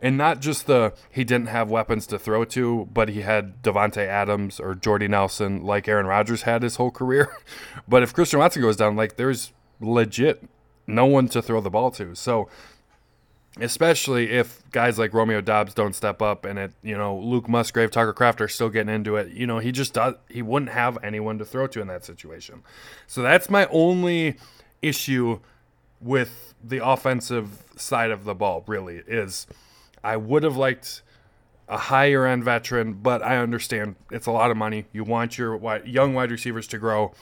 And 0.00 0.16
not 0.16 0.40
just 0.40 0.66
the 0.66 0.92
he 1.10 1.24
didn't 1.24 1.48
have 1.48 1.70
weapons 1.70 2.06
to 2.08 2.18
throw 2.18 2.44
to, 2.46 2.88
but 2.92 3.08
he 3.08 3.22
had 3.22 3.62
Davante 3.62 4.06
Adams 4.06 4.60
or 4.60 4.74
Jordy 4.74 5.08
Nelson 5.08 5.62
like 5.62 5.88
Aaron 5.88 6.06
Rodgers 6.06 6.42
had 6.42 6.62
his 6.62 6.76
whole 6.76 6.90
career. 7.00 7.30
but 7.88 8.02
if 8.02 8.12
Christian 8.12 8.38
Watson 8.38 8.62
goes 8.62 8.76
down, 8.76 8.96
like 8.96 9.16
there's 9.16 9.52
legit 9.80 10.44
no 10.86 11.06
one 11.06 11.28
to 11.28 11.40
throw 11.40 11.60
the 11.60 11.70
ball 11.70 11.90
to. 11.92 12.14
So 12.14 12.48
especially 13.58 14.30
if 14.30 14.62
guys 14.70 14.98
like 14.98 15.12
Romeo 15.12 15.40
Doubs 15.40 15.74
don't 15.74 15.94
step 15.94 16.22
up 16.22 16.44
and 16.44 16.58
it, 16.58 16.72
you 16.82 16.96
know, 16.96 17.16
Luke 17.18 17.48
Musgrave, 17.48 17.90
Tucker 17.90 18.12
Kraft 18.12 18.40
are 18.40 18.48
still 18.48 18.68
getting 18.68 18.94
into 18.94 19.16
it. 19.16 19.32
You 19.32 19.46
know, 19.46 19.58
he 19.58 19.72
just 19.72 19.94
does 19.94 20.14
he 20.28 20.42
wouldn't 20.42 20.70
have 20.70 20.98
anyone 21.02 21.38
to 21.38 21.44
throw 21.44 21.66
to 21.68 21.80
in 21.80 21.88
that 21.88 22.04
situation. 22.04 22.62
So 23.06 23.22
that's 23.22 23.50
my 23.50 23.66
only 23.66 24.36
issue 24.82 25.40
with 26.00 26.54
the 26.62 26.84
offensive 26.84 27.64
side 27.76 28.10
of 28.10 28.24
the 28.24 28.34
ball 28.34 28.64
really 28.66 29.02
is 29.06 29.46
I 30.02 30.16
would 30.16 30.42
have 30.42 30.56
liked 30.56 31.02
a 31.68 31.76
higher 31.76 32.26
end 32.26 32.44
veteran, 32.44 32.94
but 32.94 33.22
I 33.22 33.36
understand 33.38 33.96
it's 34.10 34.26
a 34.26 34.32
lot 34.32 34.50
of 34.50 34.56
money. 34.56 34.86
You 34.92 35.04
want 35.04 35.38
your 35.38 35.58
young 35.84 36.14
wide 36.14 36.30
receivers 36.30 36.66
to 36.68 36.78
grow. 36.78 37.14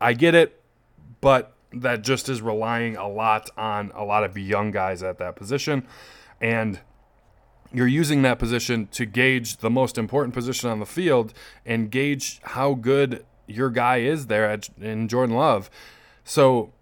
I 0.00 0.12
get 0.12 0.34
it, 0.34 0.60
but 1.20 1.54
that 1.72 2.02
just 2.02 2.28
is 2.28 2.42
relying 2.42 2.96
a 2.96 3.08
lot 3.08 3.50
on 3.56 3.92
a 3.94 4.04
lot 4.04 4.24
of 4.24 4.36
young 4.36 4.70
guys 4.70 5.02
at 5.02 5.18
that 5.18 5.36
position. 5.36 5.86
And 6.40 6.80
you're 7.72 7.86
using 7.86 8.22
that 8.22 8.38
position 8.38 8.88
to 8.88 9.06
gauge 9.06 9.58
the 9.58 9.70
most 9.70 9.96
important 9.96 10.34
position 10.34 10.68
on 10.70 10.80
the 10.80 10.86
field 10.86 11.32
and 11.64 11.90
gauge 11.90 12.40
how 12.42 12.74
good 12.74 13.24
your 13.46 13.70
guy 13.70 13.98
is 13.98 14.26
there 14.26 14.48
at, 14.50 14.68
in 14.80 15.08
Jordan 15.08 15.36
Love. 15.36 15.70
So, 16.24 16.72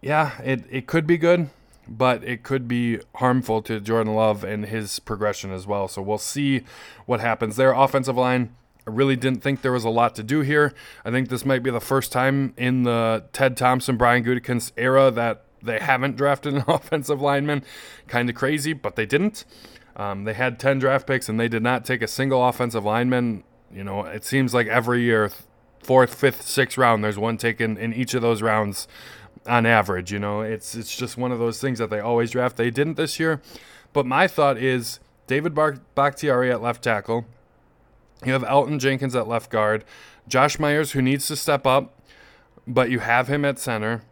yeah, 0.00 0.40
it, 0.42 0.64
it 0.70 0.86
could 0.86 1.06
be 1.06 1.16
good, 1.16 1.48
but 1.86 2.22
it 2.22 2.42
could 2.42 2.68
be 2.68 3.00
harmful 3.16 3.62
to 3.62 3.80
Jordan 3.80 4.14
Love 4.14 4.44
and 4.44 4.66
his 4.66 4.98
progression 4.98 5.52
as 5.52 5.66
well. 5.66 5.88
So 5.88 6.02
we'll 6.02 6.18
see 6.18 6.64
what 7.06 7.20
happens 7.20 7.56
there. 7.56 7.72
Offensive 7.72 8.16
line, 8.16 8.54
I 8.88 8.90
really 8.90 9.16
didn't 9.16 9.42
think 9.42 9.60
there 9.60 9.72
was 9.72 9.84
a 9.84 9.90
lot 9.90 10.14
to 10.14 10.22
do 10.22 10.40
here. 10.40 10.72
I 11.04 11.10
think 11.10 11.28
this 11.28 11.44
might 11.44 11.62
be 11.62 11.70
the 11.70 11.78
first 11.78 12.10
time 12.10 12.54
in 12.56 12.84
the 12.84 13.26
Ted 13.34 13.54
Thompson, 13.54 13.98
Brian 13.98 14.24
Gutekunst 14.24 14.72
era 14.78 15.10
that 15.10 15.44
they 15.62 15.78
haven't 15.78 16.16
drafted 16.16 16.54
an 16.54 16.64
offensive 16.68 17.20
lineman. 17.20 17.64
Kind 18.06 18.30
of 18.30 18.34
crazy, 18.34 18.72
but 18.72 18.96
they 18.96 19.04
didn't. 19.04 19.44
Um, 19.94 20.24
they 20.24 20.32
had 20.32 20.58
10 20.58 20.78
draft 20.78 21.06
picks 21.06 21.28
and 21.28 21.38
they 21.38 21.48
did 21.48 21.62
not 21.62 21.84
take 21.84 22.00
a 22.00 22.08
single 22.08 22.42
offensive 22.48 22.82
lineman. 22.82 23.44
You 23.70 23.84
know, 23.84 24.04
it 24.04 24.24
seems 24.24 24.54
like 24.54 24.68
every 24.68 25.02
year, 25.02 25.30
fourth, 25.82 26.14
fifth, 26.14 26.40
sixth 26.40 26.78
round, 26.78 27.04
there's 27.04 27.18
one 27.18 27.36
taken 27.36 27.76
in 27.76 27.92
each 27.92 28.14
of 28.14 28.22
those 28.22 28.40
rounds 28.40 28.88
on 29.46 29.66
average. 29.66 30.10
You 30.10 30.18
know, 30.18 30.40
it's 30.40 30.74
it's 30.74 30.96
just 30.96 31.18
one 31.18 31.30
of 31.30 31.38
those 31.38 31.60
things 31.60 31.78
that 31.78 31.90
they 31.90 32.00
always 32.00 32.30
draft. 32.30 32.56
They 32.56 32.70
didn't 32.70 32.94
this 32.94 33.20
year, 33.20 33.42
but 33.92 34.06
my 34.06 34.26
thought 34.26 34.56
is 34.56 34.98
David 35.26 35.54
Bakhtiari 35.94 36.50
at 36.50 36.62
left 36.62 36.82
tackle, 36.82 37.26
you 38.24 38.32
have 38.32 38.42
Elgton 38.42 38.78
Jenkins 38.78 39.14
at 39.14 39.28
left 39.28 39.50
guard, 39.50 39.84
Josh 40.26 40.58
Myers, 40.58 40.92
who 40.92 41.02
needs 41.02 41.26
to 41.28 41.36
step 41.36 41.66
up, 41.66 41.94
but 42.66 42.90
you 42.90 42.98
have 43.00 43.28
him 43.28 43.44
at 43.44 43.58
center. 43.58 44.02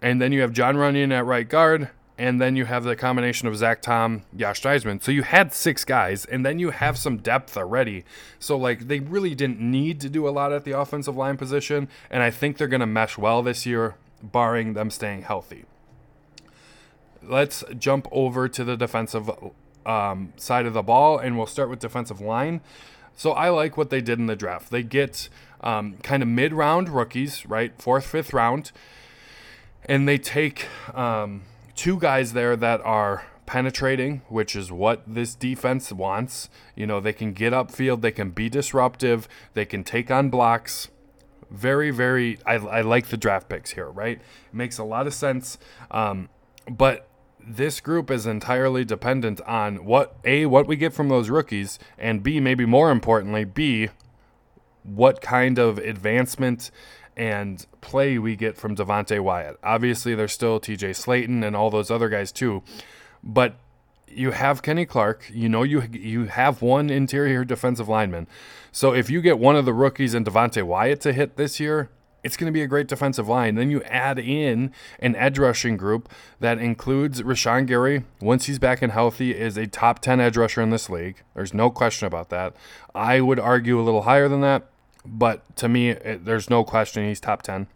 And 0.00 0.22
then 0.22 0.32
you 0.32 0.40
have 0.42 0.52
Jon 0.52 0.76
Runyan 0.76 1.12
at 1.12 1.26
right 1.26 1.48
guard. 1.48 1.90
And 2.20 2.40
then 2.40 2.56
you 2.56 2.64
have 2.64 2.82
the 2.82 2.96
combination 2.96 3.46
of 3.46 3.56
Zach 3.56 3.80
Tom, 3.80 4.24
Yosh 4.36 4.62
Nijman. 4.62 5.00
So 5.00 5.12
you 5.12 5.22
had 5.22 5.54
six 5.54 5.84
guys, 5.84 6.24
and 6.24 6.44
then 6.44 6.58
you 6.58 6.70
have 6.70 6.98
some 6.98 7.18
depth 7.18 7.56
already. 7.56 8.04
So, 8.40 8.56
like, 8.56 8.88
they 8.88 8.98
really 8.98 9.36
didn't 9.36 9.60
need 9.60 10.00
to 10.00 10.08
do 10.08 10.28
a 10.28 10.30
lot 10.30 10.52
at 10.52 10.64
the 10.64 10.72
offensive 10.72 11.16
line 11.16 11.36
position. 11.36 11.88
And 12.10 12.20
I 12.20 12.30
think 12.30 12.56
they're 12.56 12.66
going 12.66 12.80
to 12.80 12.86
mesh 12.86 13.16
well 13.16 13.40
this 13.44 13.66
year, 13.66 13.94
barring 14.20 14.72
them 14.72 14.90
staying 14.90 15.22
healthy. 15.22 15.64
Let's 17.22 17.62
jump 17.78 18.08
over 18.10 18.48
to 18.48 18.64
the 18.64 18.76
defensive 18.76 19.30
um, 19.86 20.32
side 20.36 20.66
of 20.66 20.72
the 20.72 20.82
ball, 20.82 21.18
and 21.18 21.36
we'll 21.36 21.46
start 21.46 21.70
with 21.70 21.78
defensive 21.78 22.20
line. 22.20 22.62
So 23.18 23.32
I 23.32 23.48
like 23.48 23.76
what 23.76 23.90
they 23.90 24.00
did 24.00 24.20
in 24.20 24.26
the 24.26 24.36
draft. 24.36 24.70
They 24.70 24.84
get 24.84 25.28
um, 25.60 25.96
kind 26.04 26.22
of 26.22 26.28
mid 26.28 26.52
round 26.52 26.88
rookies, 26.88 27.44
right? 27.46 27.72
Fourth, 27.76 28.06
fifth 28.06 28.32
round. 28.32 28.70
And 29.86 30.06
they 30.06 30.18
take 30.18 30.68
um, 30.94 31.42
two 31.74 31.98
guys 31.98 32.32
there 32.32 32.54
that 32.54 32.80
are 32.82 33.26
penetrating, 33.44 34.22
which 34.28 34.54
is 34.54 34.70
what 34.70 35.02
this 35.04 35.34
defense 35.34 35.90
wants. 35.90 36.48
You 36.76 36.86
know, 36.86 37.00
they 37.00 37.12
can 37.12 37.32
get 37.32 37.52
upfield, 37.52 38.02
they 38.02 38.12
can 38.12 38.30
be 38.30 38.48
disruptive, 38.48 39.26
they 39.52 39.64
can 39.64 39.82
take 39.82 40.12
on 40.12 40.30
blocks. 40.30 40.88
Very, 41.50 41.90
very, 41.90 42.38
I, 42.46 42.54
I 42.54 42.80
like 42.82 43.08
the 43.08 43.16
draft 43.16 43.48
picks 43.48 43.72
here, 43.72 43.90
right? 43.90 44.20
Makes 44.52 44.78
a 44.78 44.84
lot 44.84 45.08
of 45.08 45.14
sense. 45.14 45.58
Um, 45.90 46.28
but 46.70 47.08
this 47.48 47.80
group 47.80 48.10
is 48.10 48.26
entirely 48.26 48.84
dependent 48.84 49.40
on 49.42 49.84
what 49.84 50.16
a 50.24 50.46
what 50.46 50.66
we 50.66 50.76
get 50.76 50.92
from 50.92 51.08
those 51.08 51.30
rookies 51.30 51.78
and 51.98 52.22
b 52.22 52.40
maybe 52.40 52.66
more 52.66 52.90
importantly 52.90 53.44
b 53.44 53.88
what 54.82 55.20
kind 55.20 55.58
of 55.58 55.78
advancement 55.78 56.70
and 57.16 57.66
play 57.80 58.16
we 58.16 58.36
get 58.36 58.56
from 58.56 58.76
Devonte 58.76 59.20
Wyatt. 59.20 59.58
Obviously 59.62 60.14
there's 60.14 60.32
still 60.32 60.60
TJ 60.60 60.90
Slaton 60.90 61.44
and 61.44 61.56
all 61.56 61.68
those 61.68 61.90
other 61.90 62.08
guys 62.08 62.30
too. 62.30 62.62
But 63.24 63.56
you 64.06 64.30
have 64.30 64.62
Kenny 64.62 64.86
Clark, 64.86 65.28
you 65.30 65.48
know 65.48 65.64
you 65.64 65.82
you 65.92 66.26
have 66.26 66.62
one 66.62 66.90
interior 66.90 67.44
defensive 67.44 67.88
lineman. 67.88 68.26
So 68.72 68.94
if 68.94 69.10
you 69.10 69.20
get 69.20 69.38
one 69.38 69.56
of 69.56 69.64
the 69.64 69.74
rookies 69.74 70.14
and 70.14 70.24
Devonte 70.24 70.62
Wyatt 70.62 71.00
to 71.02 71.12
hit 71.12 71.36
this 71.36 71.58
year, 71.58 71.90
it's 72.22 72.36
going 72.36 72.46
to 72.46 72.52
be 72.52 72.62
a 72.62 72.66
great 72.66 72.88
defensive 72.88 73.28
line. 73.28 73.54
Then 73.54 73.70
you 73.70 73.82
add 73.84 74.18
in 74.18 74.72
an 74.98 75.14
edge 75.16 75.38
rushing 75.38 75.76
group 75.76 76.08
that 76.40 76.58
includes 76.58 77.22
Rashan 77.22 77.66
Gary. 77.66 78.04
Once 78.20 78.46
he's 78.46 78.58
back 78.58 78.82
and 78.82 78.92
healthy, 78.92 79.36
is 79.36 79.56
a 79.56 79.66
top 79.66 80.00
10 80.00 80.20
edge 80.20 80.36
rusher 80.36 80.60
in 80.60 80.70
this 80.70 80.90
league. 80.90 81.22
There's 81.34 81.54
no 81.54 81.70
question 81.70 82.06
about 82.06 82.30
that. 82.30 82.54
I 82.94 83.20
would 83.20 83.38
argue 83.38 83.80
a 83.80 83.82
little 83.82 84.02
higher 84.02 84.28
than 84.28 84.40
that, 84.40 84.68
but 85.04 85.56
to 85.56 85.68
me, 85.68 85.90
it, 85.90 86.24
there's 86.24 86.50
no 86.50 86.64
question 86.64 87.06
he's 87.06 87.20
top 87.20 87.42
10. 87.42 87.68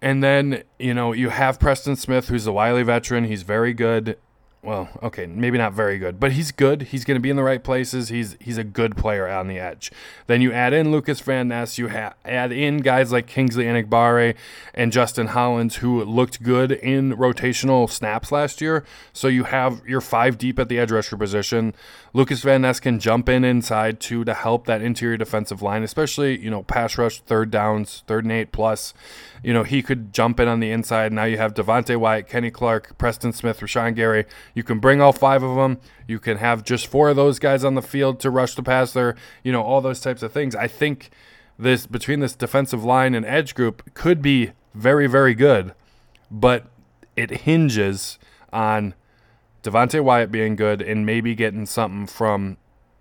And 0.00 0.22
then, 0.22 0.62
you 0.78 0.94
know, 0.94 1.12
you 1.12 1.30
have 1.30 1.58
Preston 1.58 1.96
Smith, 1.96 2.28
who's 2.28 2.46
a 2.46 2.52
wily 2.52 2.84
veteran. 2.84 3.24
He's 3.24 3.42
very 3.42 3.74
good 3.74 4.16
well, 4.60 4.88
okay, 5.02 5.26
maybe 5.26 5.56
not 5.56 5.72
very 5.72 5.98
good, 5.98 6.18
but 6.18 6.32
he's 6.32 6.50
good. 6.50 6.82
He's 6.82 7.04
going 7.04 7.14
to 7.14 7.20
be 7.20 7.30
in 7.30 7.36
the 7.36 7.44
right 7.44 7.62
places. 7.62 8.08
He's 8.08 8.36
he's 8.40 8.58
a 8.58 8.64
good 8.64 8.96
player 8.96 9.28
on 9.28 9.46
the 9.46 9.58
edge. 9.58 9.92
Then 10.26 10.40
you 10.40 10.52
add 10.52 10.72
in 10.72 10.90
Lucas 10.90 11.20
Van 11.20 11.48
Ness. 11.48 11.78
You 11.78 11.90
ha- 11.90 12.14
add 12.24 12.50
in 12.50 12.78
guys 12.78 13.12
like 13.12 13.28
Kingsley 13.28 13.66
Enagbare 13.66 14.34
and 14.74 14.92
Justin 14.92 15.28
Hollins, 15.28 15.76
who 15.76 16.04
looked 16.04 16.42
good 16.42 16.72
in 16.72 17.16
rotational 17.16 17.88
snaps 17.88 18.32
last 18.32 18.60
year. 18.60 18.84
So 19.12 19.28
you 19.28 19.44
have 19.44 19.80
your 19.86 20.00
five 20.00 20.36
deep 20.38 20.58
at 20.58 20.68
the 20.68 20.78
edge 20.80 20.90
rusher 20.90 21.16
position. 21.16 21.72
Lucas 22.12 22.42
Van 22.42 22.62
Ness 22.62 22.80
can 22.80 22.98
jump 22.98 23.28
in 23.28 23.44
inside 23.44 24.00
too 24.00 24.24
to 24.24 24.34
help 24.34 24.66
that 24.66 24.82
interior 24.82 25.16
defensive 25.16 25.62
line, 25.62 25.84
especially 25.84 26.36
you 26.36 26.50
know 26.50 26.64
pass 26.64 26.98
rush, 26.98 27.20
third 27.20 27.52
downs, 27.52 28.02
third 28.08 28.24
and 28.24 28.32
eight 28.32 28.50
plus. 28.50 28.92
You 29.42 29.52
know 29.52 29.62
he 29.62 29.82
could 29.82 30.12
jump 30.12 30.40
in 30.40 30.48
on 30.48 30.58
the 30.58 30.72
inside. 30.72 31.12
Now 31.12 31.24
you 31.24 31.36
have 31.36 31.54
Devonte 31.54 31.96
Wyatt, 31.96 32.26
Kenny 32.26 32.50
Clark, 32.50 32.98
Preston 32.98 33.32
Smith, 33.32 33.60
Rashan 33.60 33.94
Gary. 33.94 34.24
You 34.54 34.62
can 34.62 34.78
bring 34.78 35.00
all 35.00 35.12
five 35.12 35.42
of 35.42 35.56
them. 35.56 35.78
You 36.06 36.18
can 36.18 36.38
have 36.38 36.64
just 36.64 36.86
four 36.86 37.10
of 37.10 37.16
those 37.16 37.38
guys 37.38 37.64
on 37.64 37.74
the 37.74 37.82
field 37.82 38.20
to 38.20 38.30
rush 38.30 38.54
the 38.54 38.62
passer. 38.62 39.16
You 39.42 39.52
know 39.52 39.62
all 39.62 39.80
those 39.80 40.00
types 40.00 40.22
of 40.22 40.32
things. 40.32 40.54
I 40.54 40.68
think 40.68 41.10
this 41.58 41.86
between 41.86 42.20
this 42.20 42.34
defensive 42.34 42.84
line 42.84 43.14
and 43.14 43.26
edge 43.26 43.54
group 43.54 43.94
could 43.94 44.22
be 44.22 44.52
very 44.74 45.06
very 45.06 45.34
good, 45.34 45.74
but 46.30 46.66
it 47.16 47.30
hinges 47.30 48.18
on 48.52 48.94
Devonte 49.62 50.02
Wyatt 50.02 50.30
being 50.30 50.56
good 50.56 50.80
and 50.80 51.04
maybe 51.04 51.34
getting 51.34 51.66
something 51.66 52.06
from 52.06 52.56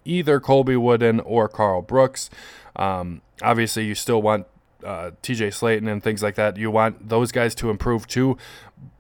either 0.06 0.40
Colby 0.40 0.76
Wooden 0.76 1.20
or 1.20 1.48
Karl 1.48 1.82
Brooks. 1.82 2.30
Um, 2.76 3.22
obviously, 3.42 3.86
you 3.86 3.96
still 3.96 4.22
want 4.22 4.48
uh, 4.84 5.12
TJ 5.22 5.50
Slaton 5.50 5.92
and 5.92 6.02
things 6.02 6.24
like 6.24 6.36
that. 6.36 6.58
You 6.58 6.72
want 6.72 7.10
those 7.10 7.32
guys 7.32 7.54
to 7.56 7.70
improve 7.70 8.08
too. 8.08 8.38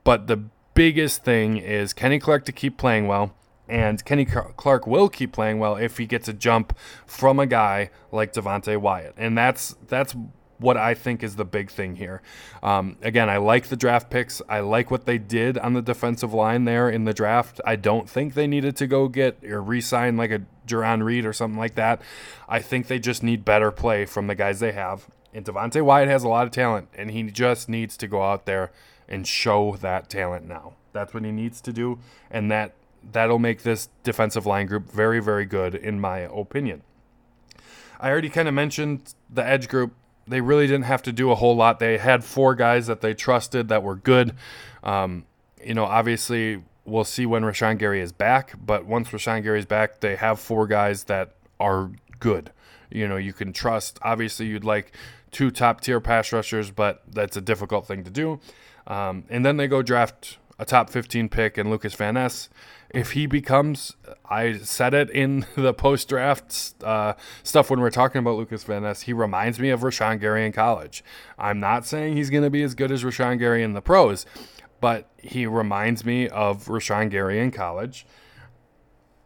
But 0.03 0.27
the 0.27 0.43
biggest 0.77 1.23
thing 1.23 1.57
is 1.57 1.91
Kenny 1.91 2.19
Clark 2.19 2.45
to 2.45 2.51
keep 2.51 2.77
playing 2.77 3.07
well. 3.07 3.33
And 3.67 4.05
Kenny 4.05 4.25
Clark 4.25 4.87
will 4.87 5.09
keep 5.09 5.33
playing 5.33 5.59
well 5.59 5.75
if 5.75 5.97
he 5.97 6.05
gets 6.05 6.29
a 6.29 6.33
jump 6.33 6.77
from 7.05 7.39
a 7.39 7.47
guy 7.47 7.89
like 8.11 8.31
Devonte 8.31 8.77
Wyatt. 8.77 9.15
And 9.17 9.37
that's 9.37 9.75
that's 9.87 10.15
what 10.59 10.77
I 10.77 10.93
think 10.93 11.21
is 11.21 11.35
the 11.35 11.45
big 11.45 11.69
thing 11.69 11.95
here. 11.95 12.21
Um, 12.63 12.97
again, 13.01 13.29
I 13.29 13.37
like 13.37 13.67
the 13.67 13.75
draft 13.75 14.09
picks. 14.09 14.41
I 14.47 14.59
like 14.61 14.89
what 14.89 15.05
they 15.05 15.17
did 15.17 15.57
on 15.57 15.73
the 15.73 15.81
defensive 15.81 16.33
line 16.33 16.65
there 16.65 16.89
in 16.89 17.05
the 17.05 17.13
draft. 17.13 17.59
I 17.65 17.75
don't 17.75 18.09
think 18.09 18.35
they 18.35 18.47
needed 18.47 18.75
to 18.77 18.87
go 18.87 19.07
get 19.07 19.43
or 19.43 19.61
re-sign 19.61 20.15
like 20.15 20.31
a 20.31 20.43
Jarran 20.65 21.03
Reed 21.03 21.25
or 21.25 21.33
something 21.33 21.59
like 21.59 21.75
that. 21.75 22.01
I 22.47 22.59
think 22.59 22.87
they 22.87 22.99
just 22.99 23.21
need 23.21 23.43
better 23.43 23.71
play 23.71 24.05
from 24.05 24.27
the 24.27 24.35
guys 24.35 24.59
they 24.59 24.71
have. 24.71 25.07
And 25.33 25.45
Devonte 25.45 25.81
Wyatt 25.81 26.07
has 26.07 26.23
a 26.23 26.29
lot 26.29 26.47
of 26.47 26.51
talent, 26.51 26.87
and 26.95 27.11
he 27.11 27.23
just 27.23 27.67
needs 27.67 27.97
to 27.97 28.07
go 28.07 28.23
out 28.23 28.45
there 28.45 28.71
and 29.07 29.27
show 29.27 29.77
that 29.77 30.09
talent 30.09 30.47
now. 30.47 30.73
That's 30.93 31.13
what 31.13 31.23
he 31.23 31.31
needs 31.31 31.61
to 31.61 31.73
do, 31.73 31.99
and 32.29 32.51
that 32.51 32.73
that'll 33.11 33.39
make 33.39 33.63
this 33.63 33.89
defensive 34.03 34.45
line 34.45 34.67
group 34.67 34.91
very, 34.91 35.19
very 35.19 35.45
good 35.45 35.75
in 35.75 35.99
my 35.99 36.19
opinion. 36.19 36.83
I 37.99 38.09
already 38.09 38.29
kind 38.29 38.47
of 38.47 38.53
mentioned 38.53 39.13
the 39.29 39.45
edge 39.45 39.67
group. 39.67 39.93
They 40.27 40.41
really 40.41 40.67
didn't 40.67 40.85
have 40.85 41.01
to 41.03 41.11
do 41.11 41.31
a 41.31 41.35
whole 41.35 41.55
lot. 41.55 41.79
They 41.79 41.97
had 41.97 42.23
four 42.23 42.53
guys 42.53 42.87
that 42.87 43.01
they 43.01 43.13
trusted 43.13 43.69
that 43.69 43.81
were 43.81 43.95
good. 43.95 44.33
Um, 44.83 45.25
you 45.63 45.73
know, 45.73 45.85
obviously, 45.85 46.63
we'll 46.85 47.05
see 47.05 47.25
when 47.25 47.43
Rashan 47.43 47.77
Gary 47.77 48.01
is 48.01 48.11
back, 48.11 48.53
but 48.63 48.85
once 48.85 49.09
Rashan 49.09 49.43
Gary 49.43 49.59
is 49.59 49.65
back, 49.65 49.99
they 50.01 50.15
have 50.15 50.39
four 50.39 50.67
guys 50.67 51.05
that 51.05 51.35
are 51.59 51.91
good. 52.19 52.51
You 52.89 53.07
know, 53.07 53.17
you 53.17 53.33
can 53.33 53.53
trust. 53.53 53.99
Obviously, 54.01 54.47
you'd 54.47 54.63
like 54.63 54.91
two 55.31 55.51
top 55.51 55.81
tier 55.81 55.99
pass 55.99 56.31
rushers, 56.31 56.71
but 56.71 57.03
that's 57.07 57.37
a 57.37 57.41
difficult 57.41 57.87
thing 57.87 58.03
to 58.03 58.11
do. 58.11 58.39
Um, 58.87 59.25
and 59.29 59.45
then 59.45 59.57
they 59.57 59.67
go 59.67 59.81
draft 59.81 60.37
a 60.57 60.65
top 60.65 60.89
15 60.89 61.29
pick 61.29 61.57
in 61.57 61.69
Lucas 61.69 61.93
Van 61.93 62.15
Ness. 62.15 62.49
If 62.89 63.11
he 63.11 63.27
becomes, 63.27 63.95
I 64.29 64.53
said 64.57 64.93
it 64.93 65.09
in 65.09 65.45
the 65.55 65.73
post 65.73 66.09
draft 66.09 66.73
uh, 66.83 67.13
stuff 67.43 67.69
when 67.69 67.79
we 67.79 67.87
are 67.87 67.91
talking 67.91 68.19
about 68.19 68.37
Lucas 68.37 68.63
Van 68.63 68.83
Ness, 68.83 69.01
he 69.01 69.13
reminds 69.13 69.59
me 69.59 69.69
of 69.69 69.81
Rashan 69.81 70.19
Gary 70.19 70.45
in 70.45 70.51
college. 70.51 71.03
I'm 71.37 71.59
not 71.59 71.85
saying 71.85 72.15
he's 72.15 72.29
going 72.29 72.43
to 72.43 72.49
be 72.49 72.63
as 72.63 72.73
good 72.73 72.91
as 72.91 73.03
Rashan 73.03 73.37
Gary 73.39 73.61
in 73.61 73.73
the 73.73 73.81
pros, 73.81 74.25
but 74.79 75.09
he 75.21 75.45
reminds 75.45 76.05
me 76.05 76.27
of 76.29 76.65
Rashan 76.65 77.09
Gary 77.09 77.39
in 77.39 77.51
college. 77.51 78.07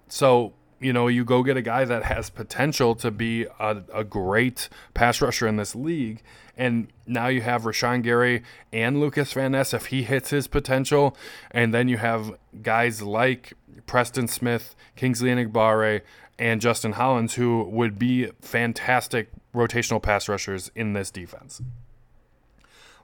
So, 0.07 0.53
you 0.81 0.91
know, 0.91 1.07
you 1.07 1.23
go 1.23 1.43
get 1.43 1.55
a 1.55 1.61
guy 1.61 1.85
that 1.85 2.03
has 2.03 2.29
potential 2.29 2.95
to 2.95 3.11
be 3.11 3.45
a, 3.59 3.83
a 3.93 4.03
great 4.03 4.67
pass 4.93 5.21
rusher 5.21 5.47
in 5.47 5.55
this 5.55 5.75
league. 5.75 6.21
And 6.57 6.87
now 7.05 7.27
you 7.27 7.41
have 7.41 7.63
Rashan 7.63 8.01
Gary 8.01 8.43
and 8.73 8.99
Lucas 8.99 9.31
Van 9.33 9.51
Ness 9.51 9.73
if 9.73 9.87
he 9.87 10.03
hits 10.03 10.31
his 10.31 10.47
potential. 10.47 11.15
And 11.51 11.73
then 11.73 11.87
you 11.87 11.97
have 11.97 12.33
guys 12.61 13.01
like 13.01 13.53
Preston 13.85 14.27
Smith, 14.27 14.75
Kingsley 14.95 15.29
Enagbare, 15.29 16.01
and 16.39 16.59
Justin 16.59 16.93
Hollins 16.93 17.35
who 17.35 17.63
would 17.63 17.99
be 17.99 18.31
fantastic 18.41 19.29
rotational 19.53 20.01
pass 20.01 20.27
rushers 20.27 20.71
in 20.75 20.93
this 20.93 21.11
defense. 21.11 21.61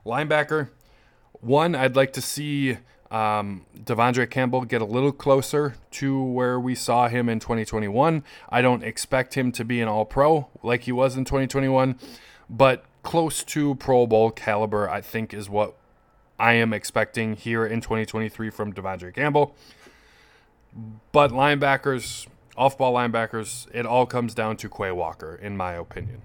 Linebacker, 0.04 0.70
one, 1.40 1.74
I'd 1.74 1.94
like 1.94 2.12
to 2.14 2.20
see 2.20 2.78
um, 3.10 3.64
De'Vondre 3.76 4.28
Campbell 4.28 4.62
get 4.62 4.82
a 4.82 4.84
little 4.84 5.12
closer 5.12 5.74
to 5.92 6.22
where 6.22 6.60
we 6.60 6.74
saw 6.74 7.08
him 7.08 7.28
in 7.28 7.40
2021. 7.40 8.22
I 8.50 8.62
don't 8.62 8.82
expect 8.82 9.34
him 9.34 9.50
to 9.52 9.64
be 9.64 9.80
an 9.80 9.88
all 9.88 10.04
pro 10.04 10.48
like 10.62 10.82
he 10.82 10.92
was 10.92 11.16
in 11.16 11.24
2021, 11.24 11.98
but 12.50 12.84
close 13.02 13.42
to 13.44 13.74
Pro 13.76 14.06
Bowl 14.06 14.30
caliber, 14.30 14.88
I 14.90 15.00
think, 15.00 15.32
is 15.32 15.48
what 15.48 15.74
I 16.38 16.52
am 16.54 16.72
expecting 16.72 17.34
here 17.34 17.66
in 17.66 17.80
2023 17.80 18.50
from 18.50 18.72
De'Vondre 18.72 19.14
Campbell. 19.14 19.54
But 21.12 21.30
linebackers, 21.30 22.26
off 22.56 22.76
ball 22.76 22.94
linebackers, 22.94 23.66
it 23.72 23.86
all 23.86 24.04
comes 24.04 24.34
down 24.34 24.58
to 24.58 24.68
Quay 24.68 24.92
Walker, 24.92 25.34
in 25.34 25.56
my 25.56 25.72
opinion. 25.72 26.22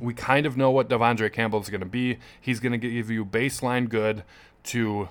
We 0.00 0.12
kind 0.12 0.44
of 0.44 0.56
know 0.56 0.70
what 0.70 0.88
De'Vondre 0.88 1.32
Campbell 1.32 1.60
is 1.60 1.70
going 1.70 1.80
to 1.80 1.86
be. 1.86 2.18
He's 2.40 2.58
going 2.58 2.72
to 2.72 2.78
give 2.78 3.08
you 3.08 3.24
baseline 3.24 3.88
good 3.88 4.24
to 4.64 5.08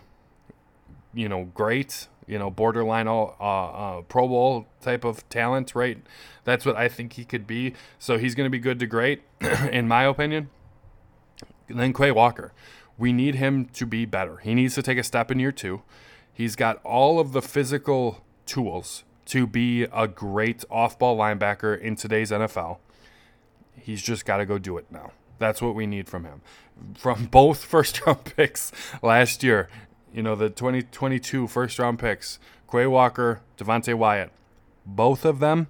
you 1.15 1.29
know, 1.29 1.45
great, 1.53 2.07
you 2.27 2.37
know, 2.37 2.51
borderline 2.51 3.07
all 3.07 3.35
uh, 3.39 3.97
uh, 3.97 4.01
Pro 4.03 4.27
Bowl 4.27 4.67
type 4.81 5.03
of 5.03 5.27
talent, 5.29 5.73
right? 5.73 5.97
That's 6.43 6.65
what 6.65 6.75
I 6.75 6.87
think 6.87 7.13
he 7.13 7.25
could 7.25 7.47
be. 7.47 7.73
So 7.97 8.17
he's 8.17 8.35
going 8.35 8.45
to 8.45 8.51
be 8.51 8.59
good 8.59 8.79
to 8.79 8.85
great, 8.85 9.23
in 9.71 9.87
my 9.87 10.03
opinion. 10.03 10.49
And 11.67 11.79
then 11.79 11.93
Quay 11.93 12.11
Walker, 12.11 12.53
we 12.97 13.11
need 13.11 13.35
him 13.35 13.65
to 13.73 13.85
be 13.85 14.05
better. 14.05 14.37
He 14.37 14.53
needs 14.53 14.75
to 14.75 14.83
take 14.83 14.97
a 14.97 15.03
step 15.03 15.31
in 15.31 15.39
year 15.39 15.51
two. 15.51 15.81
He's 16.31 16.55
got 16.55 16.83
all 16.83 17.19
of 17.19 17.31
the 17.31 17.41
physical 17.41 18.23
tools 18.45 19.03
to 19.27 19.47
be 19.47 19.83
a 19.83 20.07
great 20.07 20.63
off-ball 20.69 21.17
linebacker 21.17 21.79
in 21.79 21.95
today's 21.95 22.29
NFL. 22.29 22.77
He's 23.75 24.01
just 24.01 24.25
got 24.25 24.37
to 24.37 24.45
go 24.45 24.57
do 24.57 24.77
it 24.77 24.85
now. 24.91 25.11
That's 25.39 25.61
what 25.61 25.75
we 25.75 25.85
need 25.85 26.07
from 26.07 26.25
him. 26.25 26.41
From 26.95 27.25
both 27.31 27.63
first 27.63 28.05
round 28.05 28.23
picks 28.25 28.71
last 29.01 29.43
year, 29.43 29.69
you 30.15 30.23
know, 30.23 30.33
the 30.33 30.49
2022 30.49 31.45
first 31.47 31.77
round 31.77 31.99
picks, 31.99 32.39
Quay 32.71 32.87
Walker, 32.87 33.41
Devonte 33.57 33.93
Wyatt, 33.93 34.31
both 34.85 35.25
of 35.25 35.39
them 35.39 35.67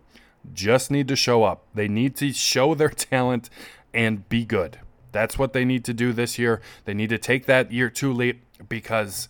just 0.53 0.91
need 0.91 1.07
to 1.07 1.15
show 1.15 1.43
up. 1.43 1.65
They 1.73 1.87
need 1.87 2.15
to 2.17 2.31
show 2.31 2.75
their 2.75 2.89
talent 2.89 3.49
and 3.91 4.29
be 4.29 4.45
good. 4.45 4.79
That's 5.11 5.39
what 5.39 5.53
they 5.53 5.65
need 5.65 5.83
to 5.85 5.95
do 5.95 6.13
this 6.13 6.37
year. 6.37 6.61
They 6.83 6.93
need 6.93 7.09
to 7.09 7.17
take 7.17 7.47
that 7.47 7.71
year 7.71 7.89
two 7.89 8.13
leap 8.13 8.43
because 8.69 9.27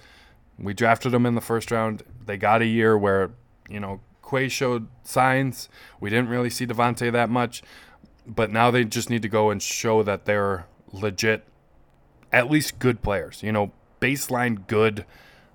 we 0.60 0.74
drafted 0.74 1.14
them 1.14 1.26
in 1.26 1.36
the 1.36 1.42
first 1.42 1.72
round. 1.72 2.04
They 2.26 2.36
got 2.36 2.62
a 2.62 2.66
year 2.66 2.98
where, 2.98 3.32
you 3.70 3.80
know, 3.80 4.02
Quay 4.30 4.50
showed 4.50 4.88
signs. 5.04 5.70
We 6.02 6.10
didn't 6.10 6.28
really 6.28 6.50
see 6.50 6.68
Devonte 6.68 7.10
that 7.10 7.30
much, 7.30 7.64
but 8.28 8.52
now 8.52 8.70
they 8.70 8.84
just 8.84 9.10
need 9.10 9.22
to 9.22 9.30
go 9.30 9.50
and 9.50 9.64
show 9.64 10.04
that 10.04 10.26
they're 10.26 10.66
legit, 10.92 11.46
at 12.34 12.50
least 12.50 12.80
good 12.80 13.02
players. 13.02 13.42
You 13.44 13.54
know, 13.54 13.72
baseline 14.06 14.68
good 14.68 15.04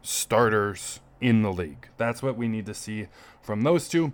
starters 0.03 0.99
in 1.21 1.43
the 1.43 1.53
league. 1.53 1.87
That's 1.99 2.21
what 2.21 2.37
we 2.37 2.49
need 2.49 2.67
to 2.67 2.75
see 2.75 3.07
from 3.41 3.63
those 3.63 3.89
two. 3.89 4.13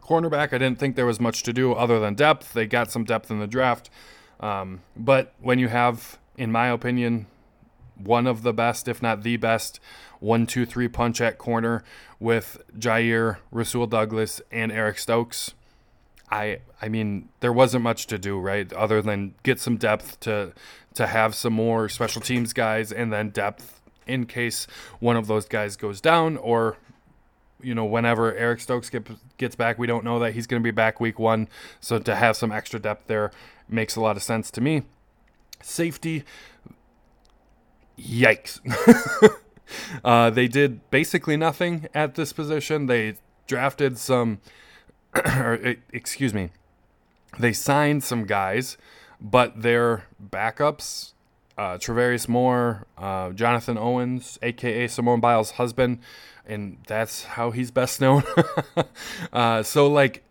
Cornerback, 0.00 0.52
I 0.52 0.58
didn't 0.58 0.78
think 0.78 0.94
there 0.94 1.06
was 1.06 1.18
much 1.18 1.42
to 1.42 1.52
do 1.52 1.72
other 1.72 1.98
than 1.98 2.14
depth. 2.14 2.52
They 2.52 2.66
got 2.66 2.92
some 2.92 3.04
depth 3.04 3.30
in 3.32 3.40
the 3.40 3.48
draft. 3.48 3.90
Um, 4.38 4.82
but 4.96 5.34
when 5.40 5.58
you 5.58 5.68
have, 5.68 6.18
in 6.36 6.52
my 6.52 6.68
opinion, 6.68 7.26
one 7.96 8.28
of 8.28 8.42
the 8.42 8.52
best, 8.52 8.86
if 8.86 9.02
not 9.02 9.22
the 9.22 9.36
best, 9.36 9.80
one, 10.20 10.46
two, 10.46 10.64
three 10.64 10.88
punch 10.88 11.20
at 11.20 11.38
corner 11.38 11.82
with 12.20 12.62
Jaire, 12.78 13.38
Rasul 13.50 13.88
Douglas, 13.88 14.40
and 14.52 14.70
Eric 14.70 14.98
Stokes. 14.98 15.54
I 16.32 16.58
I 16.80 16.88
mean, 16.88 17.28
there 17.40 17.52
wasn't 17.52 17.84
much 17.84 18.06
to 18.08 18.18
do, 18.18 18.38
right? 18.40 18.72
Other 18.72 19.02
than 19.02 19.34
get 19.42 19.60
some 19.60 19.76
depth 19.76 20.18
to 20.20 20.52
to 20.94 21.06
have 21.06 21.34
some 21.34 21.52
more 21.52 21.88
special 21.88 22.20
teams 22.20 22.52
guys 22.52 22.90
and 22.90 23.12
then 23.12 23.30
depth 23.30 23.80
in 24.06 24.26
case 24.26 24.66
one 24.98 25.16
of 25.16 25.26
those 25.26 25.46
guys 25.46 25.76
goes 25.76 26.00
down 26.00 26.36
or 26.36 26.76
you 27.62 27.74
know 27.74 27.84
whenever 27.84 28.34
Eric 28.34 28.60
Stokes 28.60 28.90
get, 28.90 29.08
gets 29.38 29.54
back 29.54 29.78
we 29.78 29.86
don't 29.86 30.04
know 30.04 30.18
that 30.18 30.34
he's 30.34 30.46
going 30.46 30.60
to 30.60 30.64
be 30.64 30.70
back 30.70 31.00
week 31.00 31.18
1 31.18 31.48
so 31.80 31.98
to 31.98 32.14
have 32.14 32.36
some 32.36 32.52
extra 32.52 32.78
depth 32.78 33.06
there 33.06 33.30
makes 33.68 33.96
a 33.96 34.00
lot 34.00 34.16
of 34.16 34.22
sense 34.22 34.50
to 34.50 34.60
me. 34.60 34.82
Safety 35.62 36.24
yikes. 37.98 38.60
Uh, 40.04 40.28
they 40.28 40.48
did 40.48 40.90
basically 40.90 41.34
nothing 41.34 41.88
at 41.94 42.14
this 42.14 42.30
position. 42.34 42.86
They 42.86 43.16
drafted 43.46 43.96
some 43.96 44.40
or 45.36 45.76
excuse 45.92 46.32
me 46.32 46.50
they 47.38 47.52
signed 47.52 48.02
some 48.04 48.24
guys 48.24 48.76
but 49.22 49.62
their 49.62 50.06
backups, 50.22 51.12
uh, 51.56 51.78
Tarvarius 51.78 52.28
Moore, 52.28 52.86
uh, 52.98 53.30
Jonathan 53.30 53.78
Owens, 53.78 54.38
aka 54.42 54.88
Simone 54.88 55.20
Biles' 55.20 55.52
husband, 55.52 56.00
and 56.44 56.78
that's 56.88 57.24
how 57.24 57.52
he's 57.52 57.70
best 57.70 58.00
known. 58.00 58.24
uh, 59.32 59.62
so 59.62 59.86
like, 59.86 60.24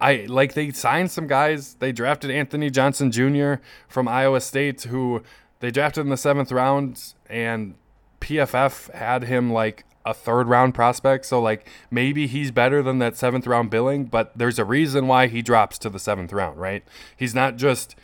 I 0.00 0.26
like 0.28 0.54
they 0.54 0.70
signed 0.70 1.10
some 1.10 1.26
guys. 1.26 1.74
They 1.74 1.90
drafted 1.90 2.30
Anthony 2.30 2.70
Johnson 2.70 3.10
Jr. 3.10 3.54
from 3.88 4.06
Iowa 4.06 4.40
State, 4.40 4.82
who 4.82 5.24
they 5.58 5.72
drafted 5.72 6.02
in 6.02 6.10
the 6.10 6.16
seventh 6.16 6.52
round, 6.52 7.14
and 7.28 7.74
PFF 8.20 8.94
had 8.94 9.24
him 9.24 9.52
like 9.52 9.84
a 10.08 10.14
third 10.14 10.48
round 10.48 10.74
prospect. 10.74 11.26
So 11.26 11.40
like 11.40 11.68
maybe 11.90 12.26
he's 12.26 12.50
better 12.50 12.82
than 12.82 12.98
that 12.98 13.16
seventh 13.16 13.46
round 13.46 13.68
billing, 13.68 14.06
but 14.06 14.32
there's 14.34 14.58
a 14.58 14.64
reason 14.64 15.06
why 15.06 15.26
he 15.26 15.42
drops 15.42 15.78
to 15.80 15.90
the 15.90 15.98
seventh 15.98 16.32
round, 16.32 16.58
right? 16.58 16.82
He's 17.14 17.34
not 17.34 17.56
just 17.56 17.94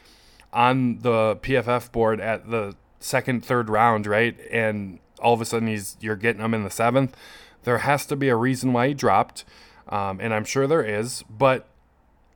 on 0.52 0.98
the 0.98 1.36
PFF 1.36 1.90
board 1.90 2.20
at 2.20 2.50
the 2.50 2.76
second, 3.00 3.44
third 3.44 3.70
round, 3.70 4.06
right? 4.06 4.36
And 4.50 4.98
all 5.18 5.32
of 5.32 5.40
a 5.40 5.46
sudden 5.46 5.66
he's 5.66 5.96
you're 6.00 6.16
getting 6.16 6.42
him 6.42 6.52
in 6.52 6.62
the 6.62 6.70
seventh. 6.70 7.16
There 7.62 7.78
has 7.78 8.04
to 8.06 8.16
be 8.16 8.28
a 8.28 8.36
reason 8.36 8.74
why 8.74 8.88
he 8.88 8.94
dropped, 8.94 9.46
um, 9.88 10.20
and 10.20 10.34
I'm 10.34 10.44
sure 10.44 10.66
there 10.66 10.84
is. 10.84 11.24
But 11.30 11.66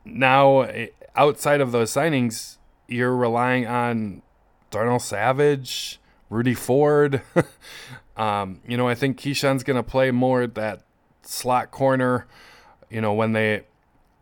now, 0.07 0.63
eh, 0.63 0.87
outside 1.15 1.61
of 1.61 1.73
those 1.73 1.93
signings, 1.93 2.57
you're 2.87 3.15
relying 3.15 3.67
on 3.67 4.23
Darnell 4.71 4.99
Savage, 4.99 6.01
Rudy 6.31 6.55
Ford. 6.55 7.21
Um, 8.19 8.61
you 8.67 8.77
know, 8.77 8.89
I 8.89 8.95
think 8.95 9.19
Keisean's 9.19 9.63
going 9.63 9.77
to 9.77 9.83
play 9.83 10.11
more 10.11 10.47
that 10.47 10.83
slot 11.23 11.71
corner. 11.71 12.27
You 12.91 13.01
know, 13.01 13.15
when 13.15 13.33
they 13.33 13.63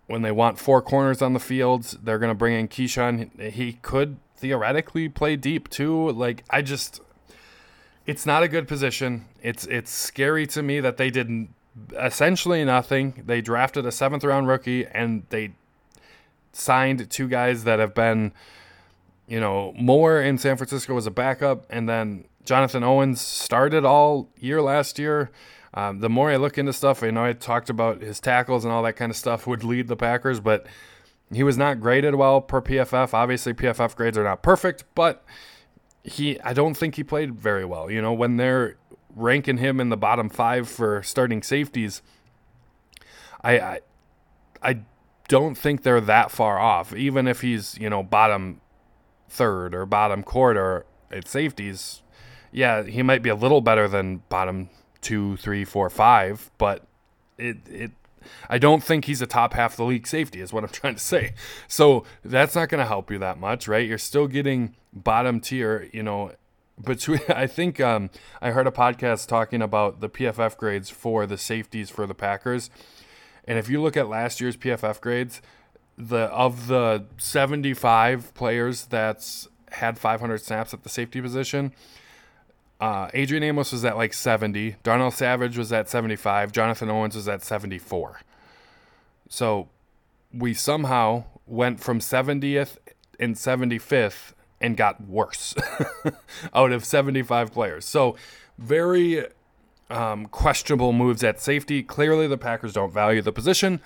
when 0.07 0.23
they 0.23 0.31
want 0.31 0.59
four 0.59 0.83
corners 0.83 1.23
on 1.23 1.33
the 1.33 1.41
field, 1.41 1.99
they're 2.03 2.19
going 2.19 2.31
to 2.31 2.35
bring 2.35 2.55
in 2.55 2.69
Keisean. 2.69 3.53
He 3.53 3.75
could 3.75 4.19
theoretically 4.37 5.09
play 5.09 5.35
deep 5.37 5.69
too. 5.69 6.13
Like 6.13 6.45
I 6.51 6.63
just, 6.63 7.01
it's 8.07 8.27
not 8.27 8.43
a 8.43 8.49
good 8.49 8.69
position. 8.69 9.25
It's 9.43 9.65
it's 9.67 9.91
scary 9.91 10.47
to 10.49 10.63
me 10.63 10.81
that 10.81 10.99
they 10.99 11.11
did 11.11 11.49
essentially 11.99 12.65
nothing. 12.65 13.23
They 13.27 13.41
drafted 13.41 13.87
a 13.87 13.93
seventh 13.93 14.25
round 14.25 14.47
rookie 14.47 14.87
and 14.87 15.25
they 15.31 15.53
signed 16.53 17.09
two 17.11 17.29
guys 17.29 17.65
that 17.65 17.79
have 17.79 17.95
been, 17.95 18.33
you 19.27 19.41
know, 19.41 19.73
Moore 19.77 20.21
in 20.21 20.39
San 20.39 20.57
Francisco 20.57 20.97
as 20.97 21.07
a 21.07 21.11
backup, 21.11 21.67
and 21.71 21.89
then 21.89 22.25
Jonathan 22.47 22.83
Owens 22.83 23.21
started 23.21 23.85
all 23.85 24.31
year 24.39 24.63
last 24.63 24.99
year. 24.99 25.31
Um, 25.75 25.99
the 26.01 26.09
more 26.09 26.31
I 26.31 26.37
look 26.37 26.57
into 26.57 26.73
stuff, 26.73 27.03
I 27.03 27.11
know 27.11 27.25
I 27.25 27.35
talked 27.35 27.69
about 27.69 28.01
his 28.01 28.19
tackles 28.19 28.65
and 28.65 28.73
all 28.73 28.83
that 28.85 28.95
kind 28.95 29.11
of 29.11 29.17
stuff 29.17 29.47
would 29.47 29.63
lead 29.63 29.89
the 29.89 29.97
Packers, 29.97 30.41
but 30.41 30.67
he 31.33 31.43
was 31.43 31.59
not 31.59 31.81
graded 31.81 32.15
well 32.15 32.41
per 32.41 32.63
PFF. 32.63 33.13
Obviously, 33.13 33.53
PFF 33.53 33.95
grades 33.95 34.17
are 34.17 34.25
not 34.25 34.43
perfect, 34.43 34.85
but 34.95 35.25
he 36.03 36.41
I 36.41 36.53
don't 36.53 36.75
think 36.75 36.95
he 36.95 37.05
played 37.05 37.35
very 37.35 37.65
well. 37.65 37.91
You 37.91 38.01
know, 38.01 38.13
when 38.13 38.37
they're 38.37 38.77
ranking 39.15 39.59
him 39.59 39.81
in 39.81 39.89
the 39.89 39.97
bottom 39.97 40.29
five 40.29 40.69
for 40.69 41.03
starting 41.03 41.43
safeties, 41.43 42.01
I 43.43 43.59
I, 43.59 43.81
I 44.63 44.81
don't 45.29 45.57
think 45.57 45.83
they're 45.83 46.01
that 46.01 46.31
far 46.31 46.59
off. 46.59 46.95
Even 46.95 47.27
if 47.27 47.41
he's 47.41 47.77
you 47.79 47.91
know 47.91 48.03
bottom 48.03 48.61
third 49.29 49.75
or 49.75 49.85
bottom 49.85 50.23
quarter 50.23 50.87
at 51.11 51.27
safeties, 51.27 52.03
yeah, 52.57 52.85
he 52.85 53.03
might 53.03 53.23
be 53.23 53.29
a 53.29 53.35
little 53.35 53.61
better 53.61 53.87
than 53.87 54.23
bottom 54.31 54.71
two, 55.03 55.37
three, 55.37 55.63
four, 55.63 55.91
five, 55.91 56.51
but 56.57 56.87
it 57.37 57.59
it 57.69 57.91
I 58.49 58.57
don't 58.57 58.83
think 58.83 59.05
he's 59.05 59.21
a 59.21 59.27
top 59.27 59.53
half 59.53 59.73
of 59.73 59.77
the 59.77 59.85
league 59.85 60.07
safety, 60.07 60.41
is 60.41 60.55
what 60.55 60.65
I'm 60.65 60.71
trying 60.73 60.95
to 60.95 61.01
say. 61.01 61.35
So 61.69 62.05
that's 62.25 62.55
not 62.55 62.71
going 62.71 62.79
to 62.81 62.87
help 62.87 63.11
you 63.11 63.19
that 63.19 63.39
much, 63.39 63.69
right? 63.69 63.87
You're 63.87 63.99
still 63.99 64.27
getting 64.27 64.75
bottom 64.93 65.39
tier, 65.39 65.91
you 65.93 66.03
know. 66.03 66.33
Between, 66.83 67.21
I 67.29 67.47
think 67.47 67.79
um, 67.79 68.09
I 68.41 68.53
heard 68.53 68.67
a 68.67 68.71
podcast 68.71 69.29
talking 69.29 69.61
about 69.61 70.01
the 70.01 70.09
PFF 70.09 70.57
grades 70.57 70.89
for 70.89 71.27
the 71.27 71.37
safeties 71.37 71.91
for 71.91 72.07
the 72.07 72.15
Packers, 72.15 72.71
and 73.45 73.59
if 73.59 73.69
you 73.69 73.83
look 73.83 73.99
at 73.99 74.09
last 74.09 74.41
year's 74.41 74.57
PFF 74.57 75.03
grades, 75.03 75.43
the 75.99 76.21
of 76.31 76.69
the 76.69 77.05
75 77.19 78.33
players 78.33 78.87
that's 78.87 79.47
had 79.73 79.99
500 79.99 80.39
snaps 80.39 80.73
at 80.73 80.85
the 80.85 80.89
safety 80.89 81.21
position, 81.21 81.73
uh, 82.81 83.09
Adrian 83.15 83.43
Amos 83.43 83.73
was 83.73 83.85
at 83.85 83.97
like 83.97 84.13
70. 84.13 84.77
Darnell 84.83 85.11
Savage 85.11 85.57
was 85.57 85.73
at 85.73 85.89
75. 85.89 86.53
Jonathan 86.53 86.91
Owens 86.91 87.17
was 87.17 87.29
at 87.29 87.43
74. 87.43 88.21
So 89.29 89.69
we 90.33 90.53
somehow 90.55 91.25
went 91.47 91.81
from 91.81 92.01
70th 92.01 92.77
and 93.19 93.35
75th 93.35 94.33
and 94.61 94.77
got 94.77 95.03
worse 95.07 95.55
out 96.55 96.73
of 96.73 96.85
75 96.85 97.53
players. 97.53 97.85
So 97.85 98.17
very 98.59 99.27
um, 99.91 100.27
questionable 100.27 100.93
moves 100.93 101.23
at 101.25 101.41
safety. 101.41 101.83
Clearly, 101.83 102.27
the 102.27 102.39
Packers 102.39 102.73
don't 102.73 102.93
value 102.93 103.23
the 103.23 103.33
position. 103.33 103.81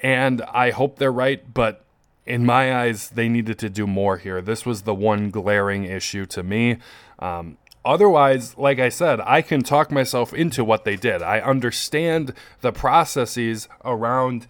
And 0.00 0.42
I 0.42 0.70
hope 0.70 0.98
they're 0.98 1.12
right, 1.12 1.52
but 1.52 1.84
in 2.26 2.44
my 2.44 2.74
eyes, 2.82 3.10
they 3.10 3.28
needed 3.28 3.58
to 3.60 3.68
do 3.68 3.86
more 3.86 4.16
here. 4.16 4.40
This 4.40 4.66
was 4.66 4.82
the 4.82 4.94
one 4.94 5.30
glaring 5.30 5.84
issue 5.84 6.26
to 6.26 6.42
me. 6.42 6.78
Um, 7.18 7.56
Otherwise, 7.84 8.56
like 8.56 8.78
I 8.78 8.88
said, 8.88 9.20
I 9.20 9.42
can 9.42 9.62
talk 9.62 9.90
myself 9.90 10.32
into 10.32 10.64
what 10.64 10.84
they 10.84 10.94
did. 10.94 11.20
I 11.20 11.40
understand 11.40 12.32
the 12.60 12.72
processes 12.72 13.68
around 13.84 14.46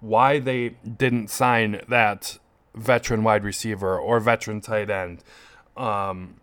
why 0.00 0.38
they 0.38 0.70
didn't 0.70 1.28
sign 1.28 1.82
that 1.88 2.38
veteran 2.74 3.22
wide 3.22 3.44
receiver 3.44 3.98
or 3.98 4.18
veteran 4.18 4.62
tight 4.62 4.88
end, 4.88 5.22
um, 5.76 6.40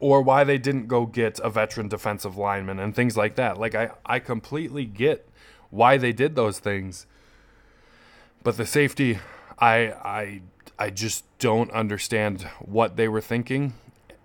or 0.00 0.22
why 0.22 0.42
they 0.42 0.58
didn't 0.58 0.88
go 0.88 1.06
get 1.06 1.38
a 1.38 1.50
veteran 1.50 1.86
defensive 1.86 2.36
lineman 2.36 2.80
and 2.80 2.96
things 2.96 3.16
like 3.16 3.36
that. 3.36 3.56
Like, 3.56 3.76
I, 3.76 3.90
I 4.04 4.18
completely 4.18 4.84
get 4.84 5.28
why 5.70 5.98
they 5.98 6.12
did 6.12 6.34
those 6.34 6.58
things. 6.58 7.06
But 8.42 8.56
the 8.56 8.66
safety, 8.66 9.20
I, 9.56 9.76
I, 9.92 10.42
I 10.80 10.90
just 10.90 11.24
don't 11.38 11.70
understand 11.70 12.42
what 12.60 12.96
they 12.96 13.06
were 13.06 13.20
thinking 13.20 13.74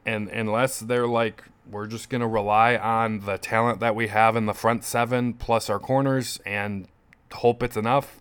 and 0.09 0.27
unless 0.29 0.79
they're 0.79 1.07
like 1.07 1.43
we're 1.69 1.85
just 1.85 2.09
going 2.09 2.21
to 2.21 2.27
rely 2.27 2.75
on 2.75 3.19
the 3.19 3.37
talent 3.37 3.79
that 3.79 3.95
we 3.95 4.07
have 4.07 4.35
in 4.35 4.47
the 4.47 4.53
front 4.55 4.83
seven 4.83 5.33
plus 5.33 5.69
our 5.69 5.77
corners 5.77 6.39
and 6.45 6.87
hope 7.31 7.61
it's 7.61 7.77
enough. 7.77 8.19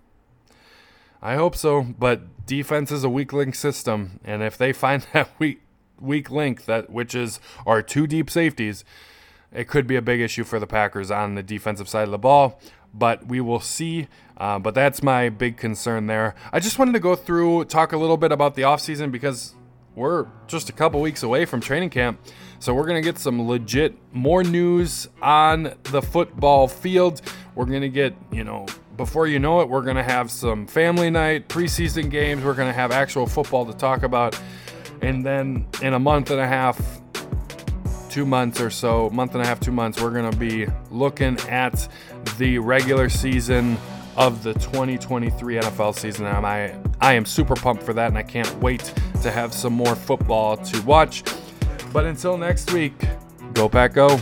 I 1.22 1.36
hope 1.36 1.56
so, 1.56 1.82
but 1.82 2.46
defense 2.46 2.92
is 2.92 3.04
a 3.04 3.08
weak 3.08 3.32
link 3.32 3.54
system, 3.54 4.20
and 4.22 4.42
if 4.42 4.58
they 4.58 4.72
find 4.72 5.06
that 5.12 5.30
weak 5.38 5.62
weak 6.00 6.30
link 6.30 6.66
that 6.66 6.90
which 6.90 7.12
is 7.14 7.40
our 7.66 7.82
two 7.82 8.06
deep 8.06 8.30
safeties, 8.30 8.84
it 9.50 9.66
could 9.66 9.86
be 9.86 9.96
a 9.96 10.02
big 10.02 10.20
issue 10.20 10.44
for 10.44 10.60
the 10.60 10.66
Packers 10.66 11.10
on 11.10 11.34
the 11.34 11.42
defensive 11.42 11.88
side 11.88 12.04
of 12.04 12.10
the 12.10 12.18
ball. 12.18 12.60
But 12.94 13.26
we 13.26 13.40
will 13.40 13.60
see. 13.60 14.08
Uh, 14.36 14.58
but 14.58 14.74
that's 14.74 15.02
my 15.02 15.28
big 15.28 15.56
concern 15.56 16.06
there. 16.06 16.34
I 16.52 16.60
just 16.60 16.78
wanted 16.78 16.92
to 16.92 17.00
go 17.00 17.16
through, 17.16 17.64
talk 17.64 17.92
a 17.92 17.98
little 17.98 18.16
bit 18.16 18.30
about 18.30 18.54
the 18.54 18.62
offseason 18.62 19.10
because 19.10 19.54
we're 19.98 20.26
just 20.46 20.70
a 20.70 20.72
couple 20.72 21.00
weeks 21.00 21.22
away 21.22 21.44
from 21.44 21.60
training 21.60 21.90
camp. 21.90 22.20
So 22.60 22.72
we're 22.72 22.86
going 22.86 23.02
to 23.02 23.06
get 23.06 23.18
some 23.18 23.46
legit 23.46 23.96
more 24.12 24.42
news 24.42 25.08
on 25.20 25.74
the 25.84 26.00
football 26.00 26.68
field. 26.68 27.20
We're 27.54 27.66
going 27.66 27.82
to 27.82 27.88
get, 27.88 28.14
you 28.32 28.44
know, 28.44 28.66
before 28.96 29.26
you 29.26 29.38
know 29.38 29.60
it, 29.60 29.68
we're 29.68 29.82
going 29.82 29.96
to 29.96 30.02
have 30.02 30.30
some 30.30 30.66
family 30.66 31.10
night, 31.10 31.48
preseason 31.48 32.10
games. 32.10 32.44
We're 32.44 32.54
going 32.54 32.68
to 32.68 32.74
have 32.74 32.90
actual 32.90 33.26
football 33.26 33.66
to 33.66 33.72
talk 33.72 34.02
about. 34.02 34.40
And 35.02 35.24
then 35.24 35.66
in 35.82 35.94
a 35.94 35.98
month 35.98 36.30
and 36.30 36.40
a 36.40 36.46
half, 36.46 36.80
two 38.08 38.24
months 38.24 38.60
or 38.60 38.70
so, 38.70 39.10
month 39.10 39.34
and 39.34 39.42
a 39.42 39.46
half, 39.46 39.60
two 39.60 39.72
months, 39.72 40.00
we're 40.00 40.10
going 40.10 40.30
to 40.30 40.36
be 40.36 40.66
looking 40.90 41.38
at 41.48 41.88
the 42.38 42.58
regular 42.58 43.08
season 43.08 43.76
of 44.18 44.42
the 44.42 44.52
2023 44.54 45.54
NFL 45.54 45.94
season. 45.96 46.26
And 46.26 46.44
I, 46.44 46.76
I 47.00 47.14
am 47.14 47.24
super 47.24 47.54
pumped 47.54 47.84
for 47.84 47.94
that, 47.94 48.08
and 48.08 48.18
I 48.18 48.24
can't 48.24 48.52
wait 48.60 48.92
to 49.22 49.30
have 49.30 49.54
some 49.54 49.72
more 49.72 49.94
football 49.94 50.56
to 50.56 50.82
watch. 50.82 51.22
But 51.92 52.04
until 52.04 52.36
next 52.36 52.72
week, 52.72 52.92
go 53.54 53.68
Pack 53.68 53.94
Go. 53.94 54.20